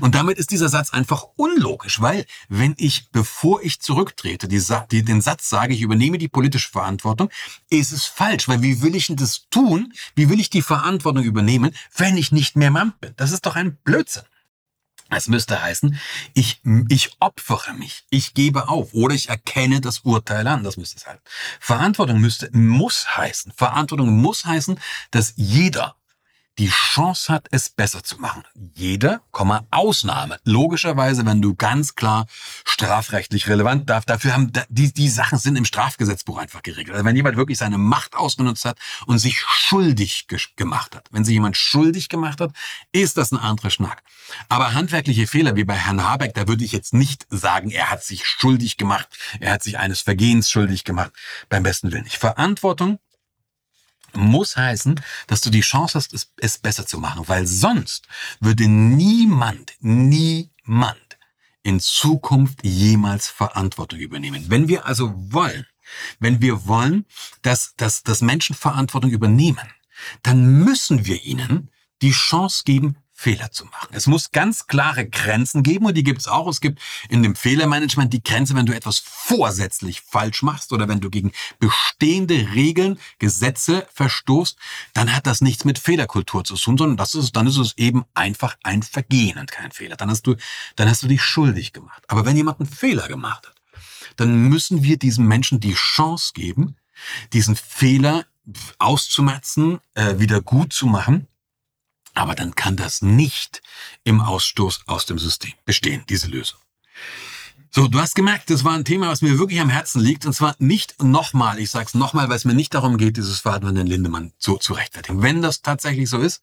Und 0.00 0.14
damit 0.14 0.38
ist 0.38 0.50
dieser 0.50 0.68
Satz 0.68 0.90
einfach 0.90 1.24
unlogisch, 1.36 2.00
weil 2.00 2.26
wenn 2.48 2.74
ich, 2.78 3.10
bevor 3.10 3.62
ich 3.62 3.80
zurücktrete, 3.80 4.48
die, 4.48 4.62
die, 4.90 5.04
den 5.04 5.20
Satz 5.20 5.48
sage, 5.48 5.74
ich 5.74 5.80
übernehme 5.80 6.18
die 6.18 6.28
politische 6.28 6.70
Verantwortung, 6.70 7.30
ist 7.70 7.92
es 7.92 8.04
falsch, 8.04 8.48
weil 8.48 8.62
wie 8.62 8.82
will 8.82 8.94
ich 8.94 9.06
denn 9.06 9.16
das 9.16 9.48
tun? 9.50 9.92
Wie 10.14 10.28
will 10.28 10.40
ich 10.40 10.50
die 10.50 10.62
Verantwortung 10.62 11.24
übernehmen, 11.24 11.74
wenn 11.96 12.16
ich 12.16 12.32
nicht 12.32 12.56
mehr 12.56 12.70
Mann 12.70 12.92
bin? 13.00 13.14
Das 13.16 13.32
ist 13.32 13.46
doch 13.46 13.56
ein 13.56 13.76
Blödsinn. 13.84 14.24
Es 15.14 15.28
müsste 15.28 15.60
heißen, 15.60 15.98
ich, 16.32 16.62
ich 16.88 17.16
opfere 17.20 17.74
mich, 17.74 18.04
ich 18.08 18.32
gebe 18.32 18.68
auf 18.68 18.94
oder 18.94 19.14
ich 19.14 19.28
erkenne 19.28 19.82
das 19.82 20.00
Urteil 20.00 20.46
an. 20.46 20.64
Das 20.64 20.78
müsste 20.78 20.96
es 20.96 21.06
heißen. 21.06 21.20
Verantwortung 21.60 22.18
müsste, 22.18 22.48
muss 22.56 23.16
heißen. 23.16 23.52
Verantwortung 23.54 24.10
muss 24.10 24.46
heißen, 24.46 24.80
dass 25.10 25.34
jeder 25.36 25.96
die 26.58 26.68
Chance 26.68 27.32
hat, 27.32 27.48
es 27.50 27.70
besser 27.70 28.02
zu 28.02 28.18
machen. 28.18 28.44
Jeder, 28.74 29.22
Ausnahme. 29.70 30.38
Logischerweise, 30.44 31.24
wenn 31.24 31.40
du 31.40 31.54
ganz 31.54 31.94
klar 31.94 32.26
strafrechtlich 32.64 33.48
relevant 33.48 33.88
darf, 33.88 34.04
dafür 34.04 34.34
haben 34.34 34.52
die, 34.68 34.92
die 34.92 35.08
Sachen 35.08 35.38
sind 35.38 35.56
im 35.56 35.64
Strafgesetzbuch 35.64 36.38
einfach 36.38 36.62
geregelt. 36.62 36.94
Also 36.94 37.04
wenn 37.04 37.16
jemand 37.16 37.36
wirklich 37.36 37.58
seine 37.58 37.78
Macht 37.78 38.14
ausgenutzt 38.14 38.64
hat 38.64 38.78
und 39.06 39.18
sich 39.18 39.40
schuldig 39.40 40.26
gemacht 40.56 40.94
hat, 40.94 41.08
wenn 41.10 41.24
sich 41.24 41.32
jemand 41.32 41.56
schuldig 41.56 42.08
gemacht 42.08 42.40
hat, 42.40 42.52
ist 42.92 43.16
das 43.16 43.32
ein 43.32 43.38
anderer 43.38 43.70
Schnack. 43.70 44.02
Aber 44.48 44.74
handwerkliche 44.74 45.26
Fehler 45.26 45.56
wie 45.56 45.64
bei 45.64 45.74
Herrn 45.74 46.02
Habeck, 46.02 46.34
da 46.34 46.48
würde 46.48 46.64
ich 46.64 46.72
jetzt 46.72 46.94
nicht 46.94 47.26
sagen, 47.30 47.70
er 47.70 47.90
hat 47.90 48.04
sich 48.04 48.26
schuldig 48.26 48.76
gemacht, 48.76 49.08
er 49.40 49.52
hat 49.52 49.62
sich 49.62 49.78
eines 49.78 50.00
Vergehens 50.00 50.50
schuldig 50.50 50.84
gemacht. 50.84 51.12
Beim 51.48 51.62
besten 51.62 51.92
Willen 51.92 52.04
nicht. 52.04 52.18
Verantwortung 52.18 52.98
muss 54.14 54.56
heißen, 54.56 55.00
dass 55.26 55.40
du 55.40 55.50
die 55.50 55.60
Chance 55.60 55.94
hast, 55.94 56.12
es, 56.12 56.32
es 56.38 56.58
besser 56.58 56.86
zu 56.86 56.98
machen, 56.98 57.28
weil 57.28 57.46
sonst 57.46 58.06
würde 58.40 58.68
niemand, 58.68 59.72
niemand 59.80 60.98
in 61.62 61.80
Zukunft 61.80 62.64
jemals 62.64 63.28
Verantwortung 63.28 63.98
übernehmen. 63.98 64.44
Wenn 64.48 64.68
wir 64.68 64.86
also 64.86 65.12
wollen, 65.16 65.66
wenn 66.18 66.40
wir 66.40 66.66
wollen, 66.66 67.06
dass, 67.42 67.74
dass, 67.76 68.02
dass 68.02 68.20
Menschen 68.20 68.56
Verantwortung 68.56 69.10
übernehmen, 69.10 69.68
dann 70.22 70.64
müssen 70.64 71.06
wir 71.06 71.22
ihnen 71.22 71.70
die 72.00 72.12
Chance 72.12 72.62
geben, 72.64 72.96
Fehler 73.22 73.52
zu 73.52 73.66
machen. 73.66 73.90
Es 73.92 74.08
muss 74.08 74.32
ganz 74.32 74.66
klare 74.66 75.08
Grenzen 75.08 75.62
geben 75.62 75.86
und 75.86 75.94
die 75.96 76.02
gibt 76.02 76.20
es 76.20 76.26
auch. 76.26 76.48
Es 76.48 76.60
gibt 76.60 76.80
in 77.08 77.22
dem 77.22 77.36
Fehlermanagement 77.36 78.12
die 78.12 78.22
Grenze, 78.22 78.56
wenn 78.56 78.66
du 78.66 78.74
etwas 78.74 78.98
vorsätzlich 78.98 80.00
falsch 80.00 80.42
machst 80.42 80.72
oder 80.72 80.88
wenn 80.88 80.98
du 80.98 81.08
gegen 81.08 81.30
bestehende 81.60 82.48
Regeln, 82.52 82.98
Gesetze 83.20 83.86
verstoßt, 83.94 84.58
dann 84.92 85.14
hat 85.14 85.28
das 85.28 85.40
nichts 85.40 85.64
mit 85.64 85.78
Fehlerkultur 85.78 86.42
zu 86.42 86.56
tun, 86.56 86.76
sondern 86.76 86.96
das 86.96 87.14
ist, 87.14 87.36
dann 87.36 87.46
ist 87.46 87.58
es 87.58 87.78
eben 87.78 88.04
einfach 88.14 88.56
ein 88.64 88.82
Vergehen 88.82 89.38
und 89.38 89.52
kein 89.52 89.70
Fehler. 89.70 89.94
Dann 89.94 90.10
hast 90.10 90.26
du, 90.26 90.34
dann 90.74 90.88
hast 90.88 91.04
du 91.04 91.06
dich 91.06 91.22
schuldig 91.22 91.72
gemacht. 91.72 92.02
Aber 92.08 92.26
wenn 92.26 92.36
jemand 92.36 92.58
einen 92.58 92.68
Fehler 92.68 93.06
gemacht 93.06 93.46
hat, 93.46 93.54
dann 94.16 94.48
müssen 94.48 94.82
wir 94.82 94.96
diesem 94.96 95.28
Menschen 95.28 95.60
die 95.60 95.74
Chance 95.74 96.32
geben, 96.34 96.74
diesen 97.32 97.54
Fehler 97.54 98.26
auszumerzen, 98.80 99.78
äh, 99.94 100.18
wieder 100.18 100.40
gut 100.40 100.72
zu 100.72 100.88
machen 100.88 101.28
aber 102.14 102.34
dann 102.34 102.54
kann 102.54 102.76
das 102.76 103.02
nicht 103.02 103.62
im 104.04 104.20
Ausstoß 104.20 104.82
aus 104.86 105.06
dem 105.06 105.18
System 105.18 105.52
bestehen, 105.64 106.04
diese 106.08 106.28
Lösung. 106.28 106.58
So, 107.74 107.88
du 107.88 107.98
hast 107.98 108.14
gemerkt, 108.14 108.50
das 108.50 108.64
war 108.64 108.74
ein 108.74 108.84
Thema, 108.84 109.08
was 109.08 109.22
mir 109.22 109.38
wirklich 109.38 109.58
am 109.58 109.70
Herzen 109.70 110.02
liegt. 110.02 110.26
Und 110.26 110.34
zwar 110.34 110.54
nicht 110.58 111.02
nochmal, 111.02 111.58
ich 111.58 111.70
sage 111.70 111.86
es 111.86 111.94
nochmal, 111.94 112.28
weil 112.28 112.36
es 112.36 112.44
mir 112.44 112.52
nicht 112.52 112.74
darum 112.74 112.98
geht, 112.98 113.16
dieses 113.16 113.40
Verhalten 113.40 113.64
von 113.64 113.74
den 113.74 113.86
Lindemann 113.86 114.34
zu, 114.36 114.58
zu 114.58 114.74
rechtfertigen. 114.74 115.22
Wenn 115.22 115.40
das 115.40 115.62
tatsächlich 115.62 116.10
so 116.10 116.18
ist, 116.18 116.42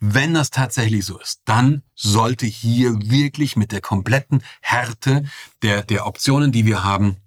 wenn 0.00 0.32
das 0.32 0.48
tatsächlich 0.48 1.04
so 1.04 1.18
ist, 1.18 1.42
dann 1.44 1.82
sollte 1.94 2.46
hier 2.46 2.98
wirklich 3.10 3.56
mit 3.56 3.72
der 3.72 3.82
kompletten 3.82 4.42
Härte 4.62 5.24
der, 5.60 5.82
der 5.82 6.06
Optionen, 6.06 6.50
die 6.50 6.64
wir 6.64 6.82
haben, 6.82 7.18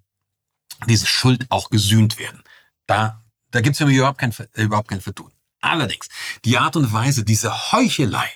diese 0.88 1.06
Schuld 1.06 1.46
auch 1.50 1.70
gesühnt 1.70 2.18
werden. 2.18 2.42
Da, 2.88 3.22
da 3.52 3.62
gibt 3.62 3.80
es 3.80 3.82
überhaupt 3.82 4.18
kein, 4.18 4.34
überhaupt 4.56 4.88
kein 4.88 5.02
Vertun. 5.02 5.32
Allerdings, 5.64 6.10
die 6.44 6.58
Art 6.58 6.76
und 6.76 6.92
Weise, 6.92 7.24
diese 7.24 7.72
Heuchelei, 7.72 8.30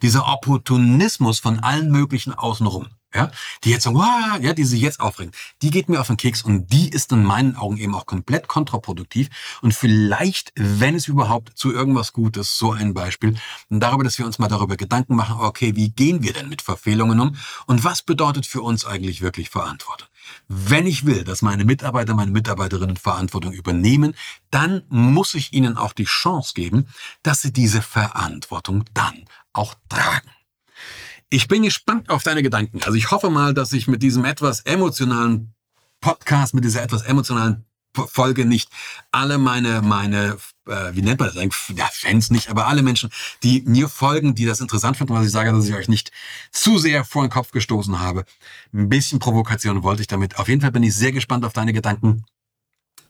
dieser 0.00 0.28
Opportunismus 0.28 1.40
von 1.40 1.58
allen 1.58 1.90
möglichen 1.90 2.32
außenrum, 2.32 2.86
ja, 3.14 3.30
die 3.64 3.70
jetzt 3.70 3.84
sagen, 3.84 3.96
wow, 3.96 4.38
ja, 4.40 4.52
die 4.52 4.64
sich 4.64 4.82
jetzt 4.82 5.00
aufregen, 5.00 5.32
die 5.62 5.70
geht 5.70 5.88
mir 5.88 6.00
auf 6.00 6.08
den 6.08 6.18
Keks 6.18 6.42
und 6.42 6.70
die 6.72 6.90
ist 6.90 7.10
in 7.10 7.24
meinen 7.24 7.56
Augen 7.56 7.78
eben 7.78 7.94
auch 7.94 8.04
komplett 8.04 8.48
kontraproduktiv. 8.48 9.30
Und 9.62 9.72
vielleicht, 9.72 10.52
wenn 10.56 10.94
es 10.94 11.08
überhaupt 11.08 11.56
zu 11.56 11.72
irgendwas 11.72 12.12
Gutes, 12.12 12.58
so 12.58 12.72
ein 12.72 12.92
Beispiel, 12.92 13.36
darüber, 13.70 14.04
dass 14.04 14.18
wir 14.18 14.26
uns 14.26 14.38
mal 14.38 14.48
darüber 14.48 14.76
Gedanken 14.76 15.16
machen, 15.16 15.36
okay, 15.40 15.74
wie 15.74 15.88
gehen 15.90 16.22
wir 16.22 16.34
denn 16.34 16.50
mit 16.50 16.60
Verfehlungen 16.60 17.18
um? 17.18 17.36
Und 17.66 17.82
was 17.82 18.02
bedeutet 18.02 18.44
für 18.44 18.60
uns 18.60 18.84
eigentlich 18.84 19.22
wirklich 19.22 19.48
Verantwortung? 19.48 20.08
Wenn 20.48 20.86
ich 20.86 21.06
will, 21.06 21.24
dass 21.24 21.40
meine 21.40 21.64
Mitarbeiter, 21.64 22.14
meine 22.14 22.30
Mitarbeiterinnen 22.30 22.98
Verantwortung 22.98 23.52
übernehmen, 23.52 24.14
dann 24.50 24.82
muss 24.90 25.34
ich 25.34 25.54
ihnen 25.54 25.78
auch 25.78 25.94
die 25.94 26.04
Chance 26.04 26.52
geben, 26.54 26.88
dass 27.22 27.40
sie 27.40 27.52
diese 27.54 27.80
Verantwortung 27.80 28.84
dann 28.92 29.24
auch 29.54 29.74
tragen. 29.88 30.30
Ich 31.30 31.46
bin 31.46 31.62
gespannt 31.62 32.08
auf 32.08 32.22
deine 32.22 32.42
Gedanken. 32.42 32.82
Also 32.82 32.94
ich 32.94 33.10
hoffe 33.10 33.28
mal, 33.28 33.52
dass 33.52 33.72
ich 33.72 33.86
mit 33.86 34.02
diesem 34.02 34.24
etwas 34.24 34.60
emotionalen 34.60 35.54
Podcast, 36.00 36.54
mit 36.54 36.64
dieser 36.64 36.82
etwas 36.82 37.02
emotionalen 37.02 37.66
Folge 37.94 38.44
nicht 38.46 38.70
alle 39.12 39.38
meine, 39.38 39.82
meine, 39.82 40.38
äh, 40.66 40.94
wie 40.94 41.02
nennt 41.02 41.20
man 41.20 41.28
das 41.28 41.36
eigentlich? 41.36 41.76
Ja, 41.76 41.88
Fans 41.92 42.30
nicht, 42.30 42.48
aber 42.48 42.66
alle 42.66 42.82
Menschen, 42.82 43.10
die 43.42 43.62
mir 43.66 43.88
folgen, 43.88 44.34
die 44.34 44.46
das 44.46 44.60
interessant 44.60 44.96
finden, 44.96 45.14
was 45.14 45.26
ich 45.26 45.32
sage, 45.32 45.52
dass 45.52 45.68
ich 45.68 45.74
euch 45.74 45.88
nicht 45.88 46.12
zu 46.52 46.78
sehr 46.78 47.04
vor 47.04 47.26
den 47.26 47.30
Kopf 47.30 47.50
gestoßen 47.50 47.98
habe. 47.98 48.24
Ein 48.72 48.88
bisschen 48.88 49.18
Provokation 49.18 49.82
wollte 49.82 50.02
ich 50.02 50.06
damit. 50.06 50.38
Auf 50.38 50.48
jeden 50.48 50.60
Fall 50.60 50.72
bin 50.72 50.82
ich 50.82 50.94
sehr 50.94 51.12
gespannt 51.12 51.44
auf 51.44 51.52
deine 51.52 51.72
Gedanken. 51.72 52.24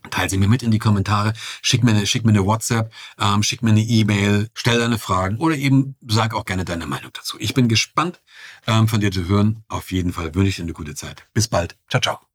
Teil 0.09 0.29
sie 0.29 0.37
mir 0.37 0.47
mit 0.47 0.63
in 0.63 0.71
die 0.71 0.79
Kommentare, 0.79 1.33
schick 1.61 1.83
mir 1.83 1.91
eine, 1.91 2.05
schick 2.05 2.25
mir 2.25 2.31
eine 2.31 2.45
WhatsApp, 2.45 2.91
ähm, 3.19 3.43
schick 3.43 3.61
mir 3.61 3.71
eine 3.71 3.81
E-Mail, 3.81 4.49
stell 4.53 4.79
deine 4.79 4.97
Fragen 4.97 5.37
oder 5.37 5.55
eben 5.55 5.95
sag 6.07 6.33
auch 6.33 6.45
gerne 6.45 6.65
deine 6.65 6.85
Meinung 6.85 7.11
dazu. 7.13 7.37
Ich 7.39 7.53
bin 7.53 7.67
gespannt, 7.67 8.21
ähm, 8.67 8.87
von 8.87 8.99
dir 8.99 9.11
zu 9.11 9.27
hören. 9.27 9.63
Auf 9.67 9.91
jeden 9.91 10.13
Fall 10.13 10.35
wünsche 10.35 10.49
ich 10.49 10.55
dir 10.57 10.63
eine 10.63 10.73
gute 10.73 10.95
Zeit. 10.95 11.25
Bis 11.33 11.47
bald. 11.47 11.77
Ciao, 11.89 12.01
ciao. 12.01 12.28